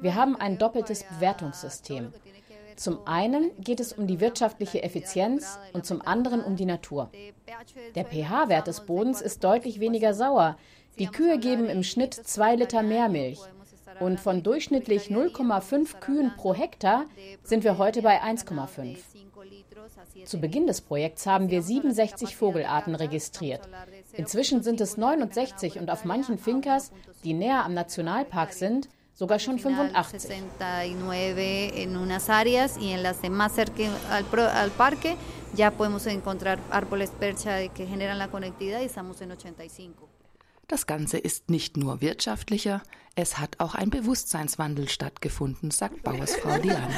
Wir 0.00 0.14
haben 0.14 0.36
ein 0.36 0.58
doppeltes 0.58 1.02
Bewertungssystem. 1.02 2.12
Zum 2.80 3.06
einen 3.06 3.50
geht 3.58 3.78
es 3.78 3.92
um 3.92 4.06
die 4.06 4.20
wirtschaftliche 4.20 4.82
Effizienz 4.82 5.58
und 5.74 5.84
zum 5.84 6.00
anderen 6.00 6.42
um 6.42 6.56
die 6.56 6.64
Natur. 6.64 7.10
Der 7.94 8.06
pH-Wert 8.06 8.68
des 8.68 8.86
Bodens 8.86 9.20
ist 9.20 9.44
deutlich 9.44 9.80
weniger 9.80 10.14
sauer. 10.14 10.56
Die 10.98 11.08
Kühe 11.08 11.38
geben 11.38 11.68
im 11.68 11.82
Schnitt 11.82 12.14
zwei 12.14 12.56
Liter 12.56 12.82
mehr 12.82 13.10
Milch. 13.10 13.38
Und 14.00 14.18
von 14.18 14.42
durchschnittlich 14.42 15.08
0,5 15.08 16.00
Kühen 16.00 16.32
pro 16.38 16.54
Hektar 16.54 17.04
sind 17.42 17.64
wir 17.64 17.76
heute 17.76 18.00
bei 18.00 18.22
1,5. 18.22 18.96
Zu 20.24 20.40
Beginn 20.40 20.66
des 20.66 20.80
Projekts 20.80 21.26
haben 21.26 21.50
wir 21.50 21.62
67 21.62 22.34
Vogelarten 22.34 22.94
registriert. 22.94 23.60
Inzwischen 24.14 24.62
sind 24.62 24.80
es 24.80 24.96
69 24.96 25.78
und 25.78 25.90
auf 25.90 26.06
manchen 26.06 26.38
Finkers, 26.38 26.92
die 27.24 27.34
näher 27.34 27.62
am 27.62 27.74
Nationalpark 27.74 28.54
sind, 28.54 28.88
sogar 29.20 29.38
schon 29.38 29.58
85. 29.58 30.30
Das 40.68 40.86
Ganze 40.86 41.18
ist 41.18 41.50
nicht 41.50 41.76
nur 41.76 42.00
wirtschaftlicher, 42.00 42.82
es 43.14 43.38
hat 43.38 43.56
auch 43.58 43.74
ein 43.74 43.90
Bewusstseinswandel 43.90 44.88
stattgefunden, 44.88 45.70
sagt 45.70 46.02
Bauersfrau 46.06 46.56
Diana. 46.56 46.88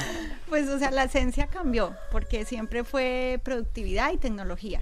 Pues, 0.49 0.69
o 0.69 0.79
sea, 0.79 0.93
la 0.93 1.05
esencia 1.05 1.49
cambió, 1.49 1.97
porque 2.12 2.45
siempre 2.45 2.85
fue 2.85 3.41
productividad 3.43 4.12
y 4.12 4.19
tecnología. 4.19 4.81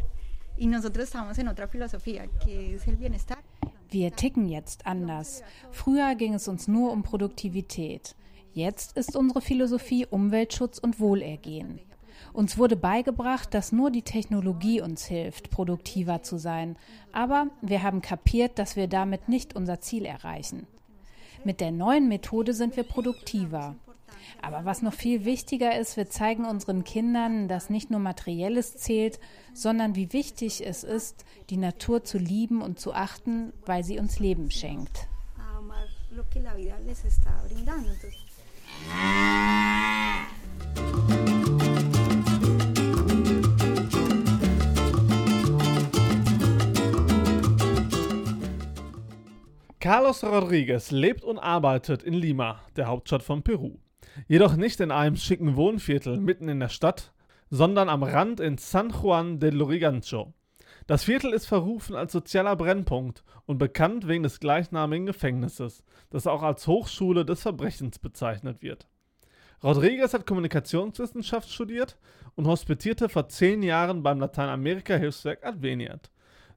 Y 0.59 0.67
nosotros 0.67 1.05
estamos 1.07 1.39
en 1.39 1.49
otra 1.49 1.69
filosofía, 1.69 2.27
que 2.45 2.75
es 2.75 2.87
el 2.87 2.97
bienestar. 2.97 3.43
Wir 3.91 4.15
ticken 4.15 4.49
jetzt 4.49 4.87
anders. 4.87 5.43
Früher 5.73 6.15
ging 6.15 6.35
es 6.35 6.47
uns 6.47 6.69
nur 6.69 6.93
um 6.93 7.03
Produktivität. 7.03 8.15
Jetzt 8.53 8.97
ist 8.97 9.17
unsere 9.17 9.41
Philosophie 9.41 10.07
Umweltschutz 10.07 10.79
und 10.79 11.01
Wohlergehen. 11.01 11.81
Uns 12.33 12.57
wurde 12.57 12.77
beigebracht, 12.77 13.53
dass 13.53 13.73
nur 13.73 13.91
die 13.91 14.03
Technologie 14.03 14.81
uns 14.81 15.07
hilft, 15.07 15.51
produktiver 15.51 16.23
zu 16.23 16.39
sein. 16.39 16.77
Aber 17.13 17.49
wir 17.63 17.83
haben 17.83 18.01
kapiert, 18.01 18.59
dass 18.61 18.77
wir 18.77 18.87
damit 18.87 19.29
nicht 19.29 19.57
unser 19.57 19.81
Ziel 19.81 20.05
erreichen. 20.05 20.69
Mit 21.45 21.61
der 21.61 21.73
neuen 21.73 22.07
Methode 22.09 22.55
sind 22.55 22.77
wir 22.77 22.85
produktiver. 22.85 23.75
Aber 24.43 24.65
was 24.65 24.83
noch 24.83 24.95
viel 24.95 25.25
wichtiger 25.25 25.79
ist, 25.79 25.97
wir 25.97 26.09
zeigen 26.09 26.45
unseren 26.45 26.85
Kindern, 26.85 27.49
dass 27.49 27.71
nicht 27.71 27.91
nur 27.91 28.01
Materielles 28.01 28.77
zählt, 28.77 29.21
sondern 29.55 29.95
wie 29.97 30.13
wichtig 30.13 30.67
es 30.67 30.85
ist, 30.85 31.25
die 31.51 31.57
Natur 31.57 32.05
zu 32.05 32.19
lieben 32.19 32.63
und 32.63 32.79
zu 32.79 32.95
achten, 32.95 33.53
weil 33.67 33.85
sie 33.85 33.99
uns 33.99 34.19
Leben 34.19 34.51
schenkt. 34.51 35.09
Carlos 49.81 50.23
Rodriguez 50.23 50.91
lebt 50.91 51.25
und 51.25 51.39
arbeitet 51.39 52.03
in 52.03 52.13
Lima, 52.13 52.61
der 52.77 52.87
Hauptstadt 52.87 53.23
von 53.23 53.43
Peru. 53.43 53.79
Jedoch 54.29 54.57
nicht 54.57 54.81
in 54.81 54.91
einem 54.91 55.17
schicken 55.17 55.57
Wohnviertel 55.57 56.19
mitten 56.19 56.49
in 56.49 56.61
der 56.61 56.69
Stadt, 56.69 57.13
sondern 57.51 57.89
am 57.89 58.03
Rand 58.03 58.41
in 58.41 58.59
San 58.59 58.91
Juan 58.91 59.41
de 59.41 59.51
Lurigancho. 59.51 60.33
Das 60.87 61.05
Viertel 61.05 61.33
ist 61.33 61.47
verrufen 61.47 61.95
als 61.95 62.13
sozialer 62.13 62.57
Brennpunkt 62.57 63.23
und 63.47 63.59
bekannt 63.59 64.09
wegen 64.09 64.23
des 64.23 64.41
gleichnamigen 64.41 65.07
Gefängnisses, 65.07 65.85
das 66.11 66.27
auch 66.27 66.43
als 66.43 66.67
Hochschule 66.67 67.25
des 67.25 67.43
Verbrechens 67.43 67.99
bezeichnet 67.99 68.63
wird. 68.63 68.89
Rodriguez 69.63 70.15
hat 70.15 70.27
Kommunikationswissenschaft 70.27 71.51
studiert 71.51 71.99
und 72.35 72.47
hospitierte 72.47 73.09
vor 73.09 73.29
zehn 73.29 73.63
Jahren 73.63 74.03
beim 74.03 74.19
Lateinamerika-Hilfswerk 74.19 75.45
Adveniat. 75.45 76.11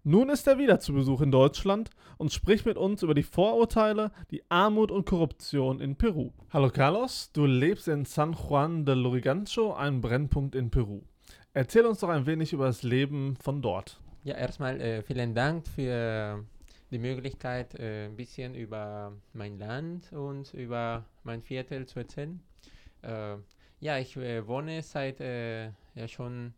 Nun 0.06 0.28
ist 0.28 0.46
er 0.48 0.58
wieder 0.58 0.82
zu 0.82 0.92
Besuch 0.92 1.22
in 1.22 1.32
Deutschland 1.32 1.90
und 2.18 2.34
spricht 2.34 2.66
mit 2.66 2.76
uns 2.76 3.04
über 3.04 3.14
die 3.14 3.24
Vorurteile, 3.24 4.12
die 4.32 4.44
Armut 4.50 4.92
und 4.92 5.06
Korruption 5.06 5.80
in 5.80 5.96
Peru. 5.96 6.32
Hallo 6.52 6.70
Carlos, 6.70 7.32
du 7.32 7.46
lebst 7.46 7.88
in 7.88 8.04
San 8.04 8.34
Juan 8.34 8.84
de 8.84 8.96
Lurigancho, 8.96 9.74
einem 9.74 10.02
Brennpunkt 10.02 10.56
in 10.56 10.70
Peru. 10.70 11.04
Erzähl 11.54 11.86
uns 11.86 12.02
doch 12.02 12.10
ein 12.10 12.26
wenig 12.26 12.52
über 12.52 12.66
das 12.66 12.84
Leben 12.84 13.38
von 13.38 13.62
dort. 13.62 14.02
Ja, 14.26 14.36
erstmal 14.36 14.82
äh, 14.82 15.04
vielen 15.04 15.34
Dank 15.34 15.66
für 15.70 16.44
die 16.92 17.00
Möglichkeit, 17.00 17.80
äh, 17.80 18.08
ein 18.08 18.18
bisschen 18.18 18.56
über 18.56 19.14
mein 19.32 19.58
Land 19.58 20.12
und 20.12 20.54
über 20.54 21.06
mein 21.24 21.42
Viertel 21.42 21.86
zu 21.86 22.00
erzählen. 22.00 22.42
Äh, 23.04 23.38
ja, 23.80 23.98
ich 24.00 24.18
äh, 24.18 24.46
wohne 24.46 24.82
seit 24.82 25.22
äh, 25.22 25.68
ja 25.96 26.10
schon 26.10 26.54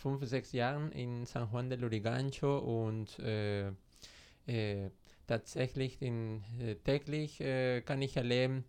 fünf, 0.00 0.24
sechs 0.24 0.52
Jahren 0.52 0.90
in 0.92 1.26
San 1.26 1.48
Juan 1.52 1.68
de 1.68 1.78
Lurigancho 1.78 2.58
und 2.58 3.18
äh, 3.18 3.68
äh, 4.46 4.90
tatsächlich 5.26 6.00
in, 6.00 6.42
äh, 6.58 6.76
täglich 6.76 7.40
äh, 7.40 7.82
kann 7.82 8.00
ich 8.00 8.16
erleben, 8.16 8.64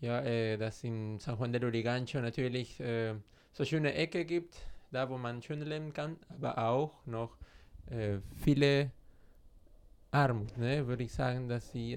ja, 0.00 0.20
äh, 0.20 0.56
dass 0.58 0.82
in 0.82 1.20
San 1.20 1.38
Juan 1.38 1.52
de 1.52 1.60
Lurigancho 1.60 2.20
natürlich 2.20 2.80
äh, 2.80 3.14
so 3.52 3.64
schöne 3.64 3.94
Ecke 3.94 4.24
gibt, 4.24 4.56
da 4.90 5.08
wo 5.08 5.16
man 5.16 5.42
schön 5.42 5.62
leben 5.62 5.92
kann, 5.92 6.16
aber 6.28 6.58
auch 6.58 7.06
noch 7.06 7.36
viele 8.42 8.90
Armut, 10.10 10.56
ne, 10.56 10.86
würde 10.86 11.02
ich 11.02 11.12
sagen, 11.12 11.50
dass 11.50 11.70
die, 11.72 11.94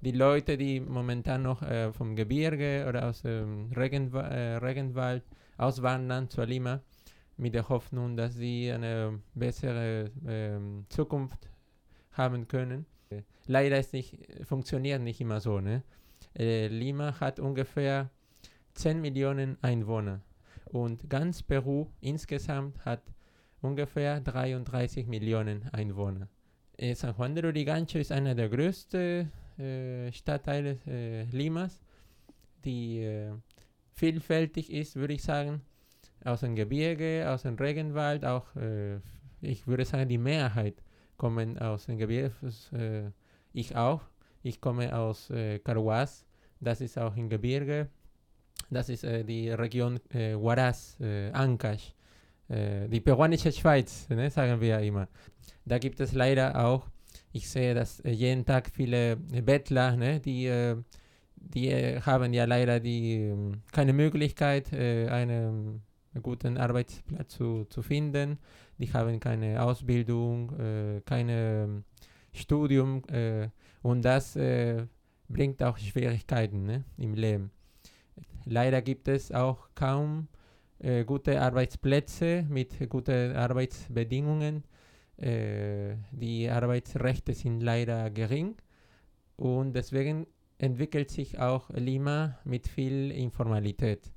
die 0.00 0.10
Leute, 0.10 0.56
die 0.56 0.80
momentan 0.80 1.42
noch 1.42 1.62
vom 1.92 2.16
Gebirge 2.16 2.86
oder 2.88 3.10
aus 3.10 3.20
dem 3.20 3.70
Regenwa 3.72 4.22
Regenwald 4.56 5.22
auswandern 5.58 6.30
zur 6.30 6.46
Lima, 6.46 6.80
mit 7.36 7.54
der 7.54 7.68
Hoffnung, 7.68 8.16
dass 8.16 8.34
sie 8.34 8.70
eine 8.70 9.20
bessere 9.34 10.10
ähm, 10.26 10.86
Zukunft 10.88 11.48
haben 12.12 12.46
können. 12.48 12.86
Leider 13.46 13.78
ist 13.78 13.92
nicht, 13.92 14.18
funktioniert 14.44 15.02
nicht 15.02 15.20
immer 15.20 15.40
so. 15.40 15.60
Ne? 15.60 15.82
Äh, 16.38 16.68
Lima 16.68 17.18
hat 17.20 17.40
ungefähr 17.40 18.10
10 18.74 19.00
Millionen 19.00 19.58
Einwohner 19.62 20.20
und 20.66 21.08
ganz 21.10 21.42
Peru 21.42 21.86
insgesamt 22.00 22.84
hat 22.84 23.02
ungefähr 23.60 24.20
33 24.20 25.06
Millionen 25.06 25.68
Einwohner. 25.72 26.28
Äh, 26.76 26.94
San 26.94 27.14
Juan 27.16 27.34
de 27.34 27.44
Lurigancho 27.44 27.98
ist 27.98 28.12
einer 28.12 28.34
der 28.34 28.48
größten 28.48 29.30
äh, 29.58 30.12
Stadtteile 30.12 30.78
äh, 30.86 31.24
Limas, 31.24 31.80
die 32.64 33.00
äh, 33.00 33.32
vielfältig 33.92 34.72
ist, 34.72 34.96
würde 34.96 35.14
ich 35.14 35.22
sagen, 35.22 35.60
aus 36.24 36.40
dem 36.40 36.54
Gebirge, 36.54 37.26
aus 37.28 37.42
dem 37.42 37.56
Regenwald, 37.56 38.24
auch 38.24 38.54
äh, 38.56 38.96
ich 39.40 39.66
würde 39.66 39.84
sagen, 39.84 40.08
die 40.08 40.18
Mehrheit 40.18 40.82
kommen 41.16 41.58
aus 41.58 41.86
dem 41.86 41.98
Gebirge, 41.98 42.32
äh, 42.72 43.10
ich 43.52 43.76
auch. 43.76 44.00
Ich 44.44 44.60
komme 44.60 44.96
aus 44.96 45.30
äh, 45.30 45.60
Carhuaz, 45.60 46.24
das 46.58 46.80
ist 46.80 46.98
auch 46.98 47.16
im 47.16 47.28
Gebirge. 47.28 47.88
Das 48.70 48.88
ist 48.88 49.04
äh, 49.04 49.24
die 49.24 49.50
Region 49.50 50.00
äh, 50.10 50.34
Huaraz, 50.34 50.96
äh, 51.00 51.30
Ancash, 51.30 51.94
äh, 52.48 52.88
die 52.88 53.00
peruanische 53.00 53.52
Schweiz, 53.52 54.08
ne, 54.08 54.30
sagen 54.30 54.60
wir 54.60 54.80
immer. 54.80 55.08
Da 55.64 55.78
gibt 55.78 56.00
es 56.00 56.12
leider 56.12 56.64
auch, 56.64 56.88
ich 57.32 57.48
sehe, 57.48 57.74
dass 57.74 58.00
äh, 58.00 58.10
jeden 58.10 58.44
Tag 58.44 58.68
viele 58.68 59.16
Bettler, 59.16 59.96
ne, 59.96 60.20
die, 60.20 60.74
die 61.36 61.70
haben 62.00 62.32
ja 62.32 62.44
leider 62.44 62.80
die, 62.80 63.28
ähm, 63.28 63.62
keine 63.70 63.92
Möglichkeit, 63.92 64.72
äh, 64.72 65.08
einen 66.14 66.22
guten 66.22 66.58
Arbeitsplatz 66.58 67.34
zu, 67.34 67.64
zu 67.64 67.82
finden. 67.82 68.38
Die 68.78 68.92
haben 68.92 69.20
keine 69.20 69.62
Ausbildung, 69.62 70.58
äh, 70.58 71.00
keine 71.04 71.84
Studium 72.32 73.02
äh, 73.08 73.48
und 73.82 74.02
das 74.04 74.36
äh, 74.36 74.86
bringt 75.28 75.62
auch 75.62 75.78
Schwierigkeiten 75.78 76.64
ne, 76.64 76.84
im 76.96 77.14
Leben. 77.14 77.50
Leider 78.44 78.82
gibt 78.82 79.08
es 79.08 79.32
auch 79.32 79.68
kaum 79.74 80.28
äh, 80.78 81.04
gute 81.04 81.40
Arbeitsplätze 81.40 82.44
mit 82.48 82.88
guten 82.90 83.36
Arbeitsbedingungen. 83.36 84.64
Äh, 85.16 85.96
die 86.10 86.48
Arbeitsrechte 86.48 87.34
sind 87.34 87.60
leider 87.60 88.10
gering 88.10 88.56
und 89.36 89.74
deswegen 89.74 90.26
entwickelt 90.58 91.10
sich 91.10 91.38
auch 91.38 91.70
Lima 91.70 92.38
mit 92.44 92.68
viel 92.68 93.10
Informalität. 93.10 94.12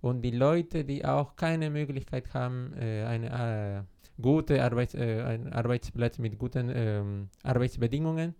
Und 0.00 0.22
die 0.22 0.30
Leute, 0.30 0.84
die 0.84 1.04
auch 1.04 1.36
keine 1.36 1.70
Möglichkeit 1.70 2.32
haben, 2.32 2.72
äh, 2.74 3.04
eine 3.04 3.86
gute 4.20 4.62
Arbeits, 4.62 4.94
äh, 4.94 5.22
einen 5.22 5.52
Arbeitsplatz 5.52 6.18
mit 6.18 6.38
guten 6.38 6.70
ähm, 6.74 7.28
Arbeitsbedingungen, 7.42 8.34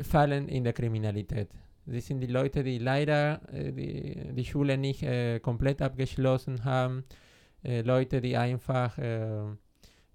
fallen 0.00 0.48
in 0.48 0.64
der 0.64 0.72
Kriminalität. 0.72 1.48
Sie 1.86 2.00
sind 2.00 2.20
die 2.20 2.26
Leute, 2.26 2.62
die 2.62 2.78
leider 2.78 3.40
äh, 3.52 3.72
die, 3.72 4.34
die 4.34 4.44
Schule 4.44 4.76
nicht 4.76 5.02
äh, 5.02 5.40
komplett 5.40 5.80
abgeschlossen 5.80 6.64
haben, 6.64 7.04
äh, 7.64 7.80
Leute, 7.82 8.20
die 8.20 8.36
einfach 8.36 8.98
äh, 8.98 9.44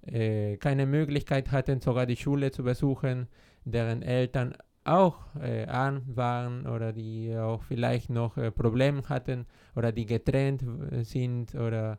äh, 0.05 0.57
keine 0.57 0.85
Möglichkeit 0.85 1.51
hatten, 1.51 1.81
sogar 1.81 2.05
die 2.05 2.15
Schule 2.15 2.51
zu 2.51 2.63
besuchen, 2.63 3.27
deren 3.65 4.01
Eltern 4.01 4.55
auch 4.85 5.17
äh, 5.41 5.65
arm 5.65 6.03
waren 6.07 6.67
oder 6.67 6.91
die 6.91 7.35
auch 7.37 7.63
vielleicht 7.63 8.09
noch 8.09 8.35
Probleme 8.55 9.01
hatten 9.07 9.45
oder 9.75 9.91
die 9.91 10.05
getrennt 10.05 10.63
sind 11.03 11.55
oder 11.55 11.97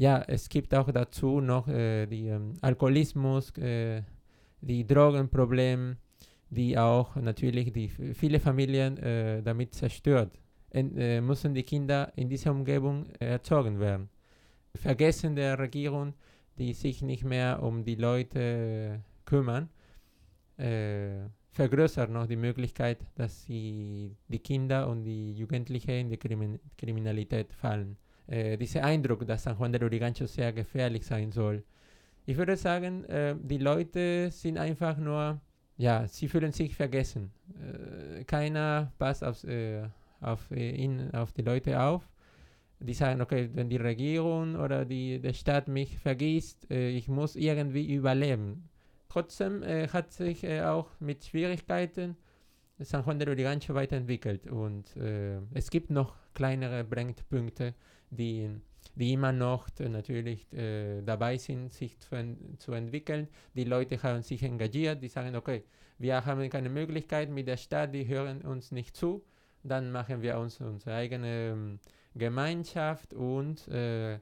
ja, 0.00 0.24
es 0.26 0.48
gibt 0.48 0.74
auch 0.74 0.90
dazu 0.90 1.40
noch 1.40 1.68
äh, 1.68 2.06
die 2.06 2.28
ähm, 2.28 2.54
Alkoholismus, 2.62 3.50
äh, 3.58 4.02
die 4.62 4.86
Drogenprobleme, 4.86 5.98
die 6.48 6.78
auch 6.78 7.16
natürlich 7.16 7.70
die 7.70 7.88
viele 7.88 8.40
Familien 8.40 8.96
äh, 8.96 9.42
damit 9.42 9.74
zerstört. 9.74 10.38
Und, 10.72 10.96
äh, 10.96 11.20
müssen 11.20 11.52
die 11.52 11.64
Kinder 11.64 12.12
in 12.16 12.30
dieser 12.30 12.52
Umgebung 12.52 13.10
erzogen 13.18 13.78
werden. 13.78 14.08
Vergessen 14.74 15.36
der 15.36 15.58
Regierung, 15.58 16.14
die 16.56 16.72
sich 16.72 17.02
nicht 17.02 17.24
mehr 17.24 17.62
um 17.62 17.84
die 17.84 17.96
Leute 17.96 19.02
kümmern, 19.26 19.68
äh, 20.56 21.26
vergrößert 21.52 22.10
noch 22.10 22.26
die 22.26 22.36
Möglichkeit, 22.36 22.98
dass 23.16 23.44
sie 23.44 24.16
die 24.28 24.38
Kinder 24.38 24.88
und 24.88 25.04
die 25.04 25.32
Jugendlichen 25.32 25.90
in 25.90 26.08
die 26.10 26.16
Krimin 26.16 26.60
Kriminalität 26.76 27.52
fallen 27.52 27.96
äh, 28.30 28.56
dieser 28.56 28.84
Eindruck, 28.84 29.26
dass 29.26 29.42
San 29.42 29.56
Juan 29.58 29.72
de 29.72 29.80
Lurigancho 29.80 30.26
sehr 30.26 30.52
gefährlich 30.52 31.04
sein 31.04 31.32
soll. 31.32 31.64
Ich 32.26 32.36
würde 32.36 32.56
sagen, 32.56 33.04
äh, 33.04 33.34
die 33.42 33.58
Leute 33.58 34.30
sind 34.30 34.56
einfach 34.56 34.96
nur, 34.96 35.40
ja, 35.76 36.06
sie 36.06 36.28
fühlen 36.28 36.52
sich 36.52 36.76
vergessen. 36.76 37.32
Äh, 37.58 38.24
keiner 38.24 38.92
passt 38.98 39.24
aufs, 39.24 39.44
äh, 39.44 39.82
auf, 40.20 40.50
äh, 40.50 40.70
ihn, 40.70 41.10
auf 41.12 41.32
die 41.32 41.42
Leute 41.42 41.80
auf. 41.80 42.08
Die 42.78 42.94
sagen, 42.94 43.20
okay, 43.20 43.50
wenn 43.52 43.68
die 43.68 43.76
Regierung 43.76 44.56
oder 44.56 44.86
die, 44.86 45.20
die 45.20 45.34
Stadt 45.34 45.68
mich 45.68 45.98
vergisst, 45.98 46.70
äh, 46.70 46.90
ich 46.90 47.08
muss 47.08 47.36
irgendwie 47.36 47.92
überleben. 47.92 48.68
Trotzdem 49.10 49.62
hat 49.92 50.12
sich 50.12 50.48
auch 50.48 50.88
mit 51.00 51.24
Schwierigkeiten 51.24 52.16
San 52.78 53.04
Juan 53.04 53.18
de 53.18 53.26
Lurigancho 53.26 53.74
weiterentwickelt 53.74 54.46
und 54.46 54.96
es 55.52 55.68
gibt 55.68 55.90
noch 55.90 56.14
kleinere 56.32 56.84
Brennpunkte, 56.84 57.74
die, 58.10 58.50
die 58.94 59.12
immer 59.12 59.32
noch 59.32 59.68
natürlich 59.78 60.52
äh, 60.52 61.02
dabei 61.02 61.36
sind, 61.38 61.72
sich 61.72 61.98
zu, 61.98 62.14
en 62.14 62.56
zu 62.58 62.72
entwickeln. 62.72 63.28
Die 63.54 63.64
Leute 63.64 64.02
haben 64.02 64.22
sich 64.22 64.42
engagiert, 64.42 65.02
die 65.02 65.08
sagen, 65.08 65.36
okay, 65.36 65.64
wir 65.98 66.24
haben 66.24 66.48
keine 66.50 66.68
Möglichkeit 66.68 67.30
mit 67.30 67.46
der 67.46 67.56
Stadt, 67.56 67.94
die 67.94 68.06
hören 68.06 68.42
uns 68.42 68.72
nicht 68.72 68.96
zu, 68.96 69.24
dann 69.62 69.92
machen 69.92 70.22
wir 70.22 70.38
uns 70.38 70.60
unsere 70.60 70.94
eigene 70.96 71.50
ähm, 71.50 71.80
Gemeinschaft 72.14 73.14
und 73.14 73.68
äh, 73.68 74.18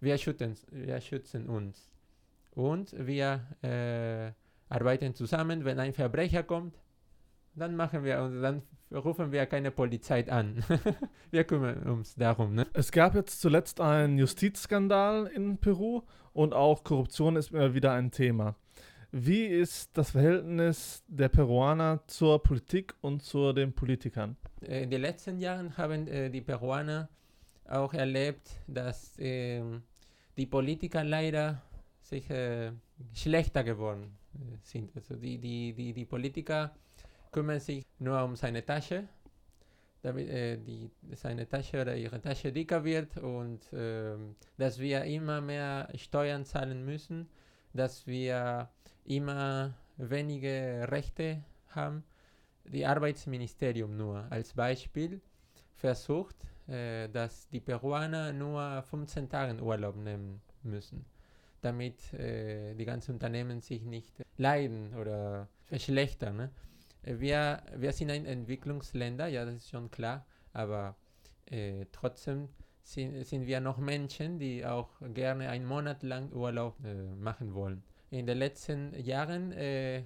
wir, 0.00 0.18
schützen, 0.18 0.56
wir 0.70 1.00
schützen 1.00 1.48
uns. 1.48 1.92
Und 2.54 2.94
wir 2.98 3.40
äh, 3.62 4.32
arbeiten 4.68 5.14
zusammen, 5.14 5.64
wenn 5.64 5.78
ein 5.78 5.92
Verbrecher 5.92 6.42
kommt, 6.42 6.78
dann 7.54 7.76
machen 7.76 8.04
wir 8.04 8.22
und 8.22 8.40
dann 8.42 8.62
rufen 8.92 9.32
wir 9.32 9.46
keine 9.46 9.70
Polizei 9.70 10.30
an. 10.30 10.62
wir 11.30 11.44
kümmern 11.44 11.82
uns 11.84 12.14
darum. 12.14 12.54
Ne? 12.54 12.66
Es 12.72 12.90
gab 12.90 13.14
jetzt 13.14 13.40
zuletzt 13.40 13.80
einen 13.80 14.18
Justizskandal 14.18 15.26
in 15.26 15.58
Peru 15.58 16.02
und 16.32 16.54
auch 16.54 16.84
Korruption 16.84 17.36
ist 17.36 17.52
immer 17.52 17.74
wieder 17.74 17.92
ein 17.92 18.10
Thema. 18.10 18.54
Wie 19.10 19.44
ist 19.44 19.90
das 19.98 20.12
Verhältnis 20.12 21.04
der 21.06 21.28
Peruaner 21.28 22.00
zur 22.06 22.42
Politik 22.42 22.94
und 23.02 23.22
zu 23.22 23.52
den 23.52 23.74
Politikern? 23.74 24.36
Äh, 24.62 24.84
in 24.84 24.90
den 24.90 25.02
letzten 25.02 25.38
Jahren 25.38 25.76
haben 25.76 26.08
äh, 26.08 26.30
die 26.30 26.40
Peruaner 26.40 27.10
auch 27.68 27.92
erlebt, 27.92 28.50
dass 28.66 29.18
äh, 29.18 29.62
die 30.38 30.46
Politiker 30.46 31.04
leider 31.04 31.60
sich 32.12 32.28
äh, 32.30 32.72
schlechter 33.14 33.64
geworden 33.64 34.16
äh, 34.34 34.58
sind. 34.62 34.94
Also 34.94 35.16
die, 35.16 35.38
die, 35.38 35.72
die, 35.72 35.92
die 35.92 36.04
Politiker 36.04 36.74
kümmert 37.30 37.62
sich 37.62 37.84
nur 37.98 38.22
um 38.22 38.36
seine 38.36 38.64
Tasche, 38.64 39.08
damit 40.02 40.28
äh, 40.28 40.58
die, 40.58 40.90
seine 41.14 41.48
Tasche 41.48 41.80
oder 41.80 41.96
ihre 41.96 42.20
Tasche 42.20 42.52
dicker 42.52 42.84
wird 42.84 43.16
und 43.16 43.72
äh, 43.72 44.14
dass 44.58 44.78
wir 44.78 45.04
immer 45.04 45.40
mehr 45.40 45.88
Steuern 45.96 46.44
zahlen 46.44 46.84
müssen, 46.84 47.28
dass 47.72 48.06
wir 48.06 48.68
immer 49.04 49.74
weniger 49.96 50.90
Rechte 50.92 51.42
haben. 51.68 52.04
Die 52.64 52.84
Arbeitsministerium 52.84 53.96
nur 53.96 54.26
als 54.30 54.52
Beispiel 54.52 55.20
versucht, 55.74 56.36
äh, 56.68 57.08
dass 57.08 57.48
die 57.48 57.60
Peruaner 57.60 58.32
nur 58.32 58.82
15 58.82 59.28
Tage 59.30 59.62
Urlaub 59.62 59.96
nehmen 59.96 60.42
müssen, 60.62 61.04
damit 61.62 62.12
äh, 62.14 62.74
die 62.74 62.84
ganzen 62.84 63.12
Unternehmen 63.12 63.60
sich 63.60 63.82
nicht 63.82 64.12
leiden 64.36 64.94
oder 64.94 65.48
verschlechtern. 65.64 66.36
Ne? 66.36 66.50
wir, 67.04 67.62
wir 67.76 67.92
sind 67.92 68.10
ein 68.10 68.26
Entwicklungsländer, 68.26 69.26
ja, 69.26 69.44
das 69.44 69.56
ist 69.56 69.70
schon 69.70 69.90
klar, 69.90 70.24
aber 70.52 70.96
äh, 71.46 71.86
trotzdem 71.92 72.48
sind, 72.82 73.24
sind 73.26 73.46
wir 73.46 73.60
noch 73.60 73.78
Menschen, 73.78 74.38
die 74.38 74.64
auch 74.64 74.88
gerne 75.14 75.48
einen 75.48 75.66
Monat 75.66 76.02
lang 76.02 76.32
Urlaub 76.32 76.76
äh, 76.84 76.94
machen 77.16 77.54
wollen. 77.54 77.82
In 78.10 78.26
den 78.26 78.38
letzten 78.38 78.94
Jahren, 79.00 79.52
äh, 79.52 80.04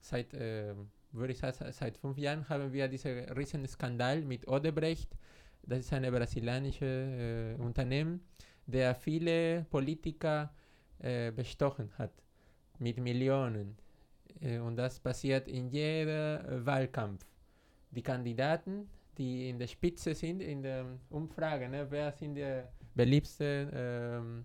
seit, 0.00 0.32
äh, 0.34 0.74
würde 1.12 1.32
ich 1.32 1.38
sagen, 1.38 1.72
seit 1.72 1.96
fünf 1.96 2.18
Jahren 2.18 2.48
haben 2.48 2.72
wir 2.72 2.88
diesen 2.88 3.18
riesen 3.30 3.66
Skandal 3.66 4.22
mit 4.22 4.46
Odebrecht. 4.48 5.16
Das 5.62 5.80
ist 5.80 5.92
ein 5.92 6.10
brasilianisches 6.10 6.82
äh, 6.82 7.54
Unternehmen, 7.58 8.20
der 8.66 8.94
viele 8.94 9.64
Politiker 9.70 10.52
äh, 11.00 11.30
bestochen 11.30 11.90
hat 11.98 12.12
mit 12.78 12.98
Millionen. 12.98 13.76
Äh, 14.40 14.58
und 14.58 14.76
das 14.76 15.00
passiert 15.00 15.48
in 15.48 15.68
jedem 15.68 16.64
Wahlkampf. 16.66 17.24
Die 17.90 18.02
Kandidaten, 18.02 18.88
die 19.16 19.48
in 19.48 19.58
der 19.58 19.66
Spitze 19.66 20.14
sind, 20.14 20.40
in 20.40 20.62
der 20.62 20.86
Umfrage, 21.10 21.68
ne, 21.68 21.86
wer 21.88 22.12
sind 22.12 22.34
die 22.34 22.62
beliebtesten 22.94 23.70
ähm, 23.72 24.44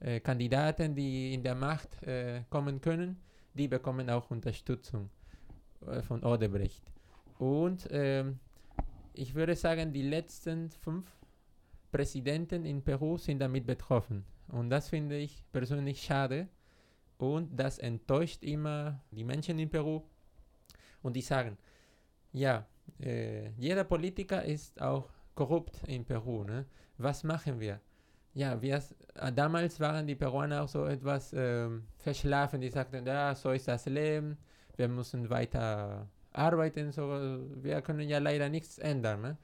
äh, 0.00 0.20
Kandidaten, 0.20 0.94
die 0.94 1.34
in 1.34 1.42
der 1.42 1.54
Macht 1.54 2.02
äh, 2.02 2.42
kommen 2.50 2.80
können, 2.80 3.16
die 3.54 3.68
bekommen 3.68 4.10
auch 4.10 4.30
Unterstützung 4.30 5.08
äh, 5.86 6.02
von 6.02 6.24
Odebrecht. 6.24 6.82
Und 7.38 7.88
ähm, 7.90 8.38
ich 9.14 9.34
würde 9.34 9.54
sagen, 9.54 9.92
die 9.92 10.02
letzten 10.02 10.70
fünf 10.70 11.06
Präsidenten 11.90 12.64
in 12.64 12.82
Peru 12.82 13.18
sind 13.18 13.38
damit 13.38 13.66
betroffen. 13.66 14.24
Und 14.52 14.68
das 14.70 14.90
finde 14.90 15.16
ich 15.16 15.42
persönlich 15.50 16.02
schade. 16.02 16.46
Und 17.18 17.56
das 17.58 17.78
enttäuscht 17.78 18.42
immer 18.44 19.00
die 19.10 19.24
Menschen 19.24 19.58
in 19.58 19.70
Peru. 19.70 20.02
Und 21.02 21.16
die 21.16 21.22
sagen, 21.22 21.56
ja, 22.32 22.66
äh, 23.00 23.48
jeder 23.56 23.84
Politiker 23.84 24.44
ist 24.44 24.80
auch 24.80 25.08
korrupt 25.34 25.82
in 25.86 26.04
Peru. 26.04 26.44
Ne? 26.44 26.66
Was 26.98 27.24
machen 27.24 27.58
wir? 27.60 27.80
Ja, 28.34 28.60
wir, 28.60 28.82
äh, 29.14 29.32
damals 29.32 29.80
waren 29.80 30.06
die 30.06 30.14
Peruaner 30.14 30.62
auch 30.62 30.68
so 30.68 30.84
etwas 30.84 31.32
äh, 31.32 31.68
verschlafen. 31.98 32.60
Die 32.60 32.68
sagten, 32.68 33.06
ja, 33.06 33.34
so 33.34 33.52
ist 33.52 33.68
das 33.68 33.86
Leben. 33.86 34.36
Wir 34.76 34.88
müssen 34.88 35.30
weiter 35.30 36.06
arbeiten. 36.32 36.92
So, 36.92 37.08
wir 37.62 37.80
können 37.80 38.06
ja 38.06 38.18
leider 38.18 38.50
nichts 38.50 38.78
ändern. 38.78 39.22
Ne? 39.22 39.38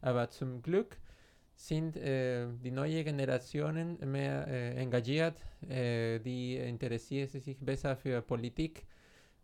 Aber 0.00 0.30
zum 0.30 0.62
Glück 0.62 0.98
sind 1.66 1.96
äh, 1.96 2.48
die 2.64 2.72
neuen 2.72 3.04
Generationen 3.04 3.96
mehr 4.10 4.46
äh, 4.48 4.74
engagiert, 4.74 5.36
äh, 5.68 6.18
die 6.18 6.56
interessieren 6.56 7.28
sich 7.28 7.56
besser 7.60 7.94
für 7.94 8.20
Politik 8.20 8.84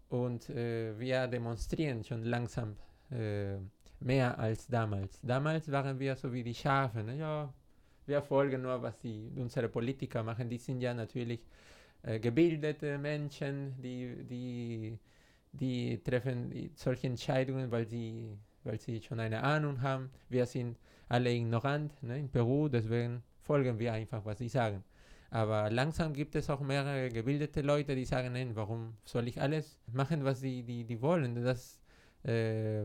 und 0.09 0.51
äh, 0.51 0.99
wir 0.99 1.29
demonstrieren 1.29 2.03
schon 2.03 2.25
langsam 2.25 2.77
äh, 3.13 3.57
mehr 4.01 4.37
als 4.37 4.67
damals. 4.67 5.21
Damals 5.23 5.71
waren 5.71 5.99
wir 6.01 6.17
so 6.17 6.33
wie 6.33 6.43
die 6.43 6.55
Schafe, 6.55 7.05
ne? 7.05 7.19
ja, 7.19 7.55
wir 8.07 8.23
folgen 8.23 8.63
nur, 8.63 8.83
was 8.83 8.99
die, 8.99 9.31
unsere 9.37 9.69
Politiker 9.69 10.25
machen. 10.25 10.49
Die 10.49 10.59
sind 10.59 10.81
ja 10.81 10.93
natürlich 10.95 11.47
äh, 12.03 12.19
gebildete 12.19 12.99
Menschen, 12.99 13.81
die, 13.81 14.25
die, 14.25 14.99
die 15.53 16.03
treffen 16.03 16.71
solche 16.75 17.07
Entscheidungen, 17.07 17.71
weil 17.71 17.87
sie, 17.87 18.37
weil 18.65 18.81
sie 18.81 19.01
schon 19.03 19.21
eine 19.21 19.41
Ahnung 19.43 19.81
haben. 19.81 20.11
Wir 20.29 20.47
sind 20.47 20.79
alle 21.09 21.33
ignorant 21.33 22.03
ne, 22.03 22.19
in 22.19 22.29
Peru, 22.29 22.69
deswegen 22.69 23.23
folgen 23.43 23.79
wir 23.79 23.93
einfach, 23.93 24.25
was 24.25 24.39
sie 24.39 24.49
sagen. 24.49 24.85
Aber 25.31 25.71
langsam 25.71 26.15
gibt 26.15 26.35
es 26.37 26.49
auch 26.49 26.61
mehrere 26.61 27.11
gebildete 27.11 27.61
Leute, 27.61 27.95
die 27.95 28.05
sagen, 28.05 28.33
nein, 28.33 28.55
warum 28.55 28.95
soll 29.05 29.29
ich 29.29 29.41
alles 29.41 29.79
machen, 29.93 30.25
was 30.25 30.41
sie 30.41 30.63
die, 30.63 30.85
die 30.85 31.01
wollen? 31.03 31.43
Das 31.45 31.81
äh, 32.25 32.85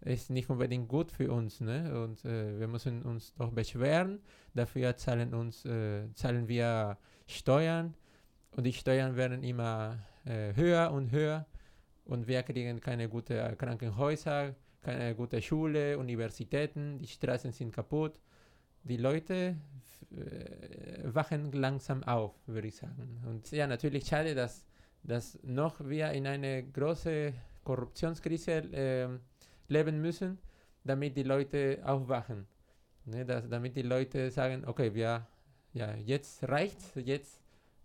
ist 0.00 0.30
nicht 0.30 0.50
unbedingt 0.50 0.88
gut 0.88 1.12
für 1.12 1.30
uns. 1.30 1.60
Ne? 1.60 2.02
Und 2.02 2.24
äh, 2.24 2.58
wir 2.58 2.66
müssen 2.66 3.02
uns 3.02 3.32
doch 3.34 3.52
beschweren. 3.52 4.20
Dafür 4.54 4.96
zahlen, 4.96 5.34
uns, 5.34 5.64
äh, 5.64 6.12
zahlen 6.14 6.48
wir 6.48 6.98
Steuern. 7.26 7.94
Und 8.52 8.64
die 8.64 8.72
Steuern 8.72 9.16
werden 9.16 9.44
immer 9.44 9.98
äh, 10.24 10.54
höher 10.54 10.90
und 10.90 11.12
höher. 11.12 11.46
Und 12.04 12.26
wir 12.26 12.42
kriegen 12.42 12.80
keine 12.80 13.08
guten 13.08 13.56
Krankenhäuser, 13.56 14.54
keine 14.88 15.14
gute 15.14 15.42
Schule, 15.42 15.98
Universitäten, 15.98 16.98
die 16.98 17.06
Straßen 17.06 17.52
sind 17.52 17.72
kaputt. 17.72 18.18
Die 18.84 18.96
Leute 18.96 19.56
äh, 20.10 21.04
wachen 21.04 21.52
langsam 21.52 22.02
auf, 22.04 22.34
würde 22.46 22.68
ich 22.68 22.76
sagen. 22.76 23.22
Und 23.26 23.50
ja, 23.50 23.66
natürlich 23.66 24.06
schade, 24.06 24.34
dass, 24.34 24.64
dass 25.02 25.38
noch 25.42 25.86
wir 25.86 26.10
in 26.12 26.26
eine 26.26 26.64
große 26.64 27.34
Korruptionskrise 27.64 28.52
äh, 28.72 29.08
leben 29.68 30.00
müssen, 30.00 30.38
damit 30.84 31.16
die 31.18 31.24
Leute 31.24 31.80
aufwachen. 31.84 32.46
Ne, 33.04 33.26
dass, 33.26 33.46
damit 33.48 33.76
die 33.76 33.82
Leute 33.82 34.30
sagen, 34.30 34.64
okay, 34.66 34.94
wir, 34.94 35.26
ja, 35.74 35.94
jetzt 35.96 36.48
reicht's, 36.48 36.92
jetzt 36.94 37.42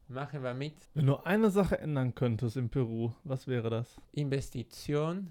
machen 0.07 0.41
wir 0.41 0.53
mit. 0.53 0.75
Wenn 0.93 1.07
du 1.07 1.17
eine 1.25 1.49
Sache 1.49 1.79
ändern 1.79 2.15
könntest 2.15 2.55
in 2.55 2.69
Peru, 2.69 3.11
was 3.25 3.45
wäre 3.47 3.69
das? 3.69 3.99
Investition 4.13 5.27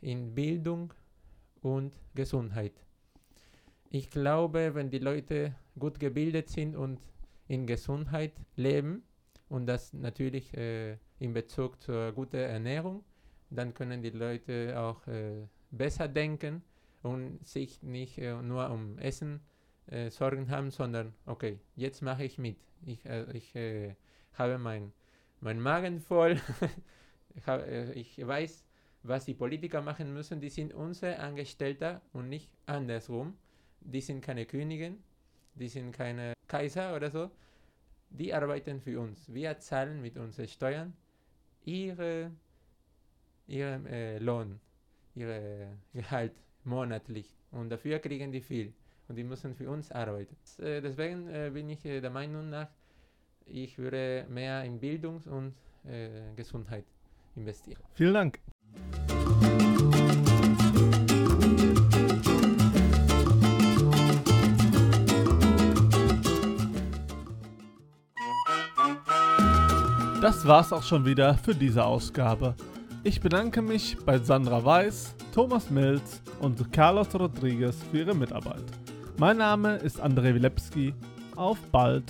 in 0.00 0.34
Bildung 0.34 0.92
und 1.62 1.92
Gesundheit. 2.14 2.72
Ich 3.90 4.10
glaube, 4.10 4.74
wenn 4.74 4.90
die 4.90 4.98
Leute 4.98 5.54
gut 5.78 5.98
gebildet 6.00 6.48
sind 6.48 6.76
und 6.76 6.98
in 7.48 7.66
Gesundheit 7.66 8.32
leben 8.56 9.02
und 9.48 9.66
das 9.66 9.92
natürlich 9.92 10.56
äh, 10.56 10.96
in 11.18 11.32
Bezug 11.32 11.80
zur 11.80 12.12
guten 12.12 12.36
Ernährung, 12.36 13.04
dann 13.50 13.74
können 13.74 14.02
die 14.02 14.10
Leute 14.10 14.78
auch 14.78 15.06
äh, 15.06 15.46
besser 15.70 16.08
denken 16.08 16.62
und 17.02 17.46
sich 17.46 17.82
nicht 17.82 18.18
äh, 18.18 18.40
nur 18.40 18.70
um 18.70 18.98
Essen 18.98 19.40
äh, 19.86 20.10
Sorgen 20.10 20.50
haben, 20.50 20.70
sondern 20.70 21.12
okay, 21.26 21.58
jetzt 21.76 22.02
mache 22.02 22.24
ich 22.24 22.38
mit. 22.38 22.56
Ich, 22.86 23.04
äh, 23.04 23.30
ich 23.32 23.54
äh, 23.54 23.94
habe 24.34 24.58
mein, 24.58 24.92
mein 25.40 25.60
Magen 25.60 26.00
voll. 26.00 26.40
ich, 27.34 27.46
hab, 27.46 27.66
ich 27.68 28.26
weiß, 28.26 28.64
was 29.02 29.24
die 29.24 29.34
Politiker 29.34 29.82
machen 29.82 30.12
müssen, 30.12 30.40
die 30.40 30.50
sind 30.50 30.74
unsere 30.74 31.18
Angestellte 31.18 32.00
und 32.12 32.28
nicht 32.28 32.50
andersrum. 32.66 33.34
Die 33.80 34.00
sind 34.00 34.20
keine 34.20 34.46
Königin, 34.46 34.98
die 35.54 35.68
sind 35.68 35.92
keine 35.92 36.34
Kaiser 36.46 36.94
oder 36.94 37.10
so. 37.10 37.30
Die 38.10 38.32
arbeiten 38.32 38.80
für 38.80 39.00
uns. 39.00 39.32
Wir 39.32 39.58
zahlen 39.58 40.00
mit 40.02 40.18
unseren 40.18 40.46
Steuern 40.46 40.92
ihre, 41.64 42.30
ihren 43.46 43.86
äh, 43.86 44.18
Lohn, 44.18 44.60
ihr 45.14 45.78
Gehalt 45.92 46.34
monatlich. 46.64 47.34
Und 47.50 47.70
dafür 47.70 47.98
kriegen 47.98 48.30
die 48.30 48.40
viel. 48.40 48.72
Und 49.08 49.16
die 49.16 49.24
müssen 49.24 49.54
für 49.54 49.68
uns 49.68 49.90
arbeiten. 49.90 50.36
Äh, 50.58 50.80
deswegen 50.80 51.28
äh, 51.28 51.50
bin 51.52 51.68
ich 51.68 51.84
äh, 51.84 52.00
der 52.00 52.10
Meinung 52.10 52.50
nach, 52.50 52.68
ich 53.46 53.76
würde 53.78 54.26
mehr 54.28 54.62
in 54.64 54.78
Bildung 54.78 55.20
und 55.22 55.54
äh, 55.90 56.34
Gesundheit 56.36 56.84
investieren. 57.34 57.82
Vielen 57.94 58.14
Dank. 58.14 58.51
Das 70.22 70.46
war's 70.46 70.72
auch 70.72 70.84
schon 70.84 71.04
wieder 71.04 71.34
für 71.34 71.52
diese 71.52 71.84
Ausgabe. 71.84 72.54
Ich 73.02 73.20
bedanke 73.20 73.60
mich 73.60 73.96
bei 74.06 74.18
Sandra 74.18 74.64
Weiß, 74.64 75.16
Thomas 75.34 75.68
Milz 75.68 76.22
und 76.40 76.72
Carlos 76.72 77.12
Rodriguez 77.12 77.76
für 77.90 77.98
ihre 77.98 78.14
Mitarbeit. 78.14 78.62
Mein 79.18 79.38
Name 79.38 79.78
ist 79.78 80.00
André 80.00 80.32
Wilepski. 80.32 80.94
Auf 81.34 81.58
bald! 81.72 82.04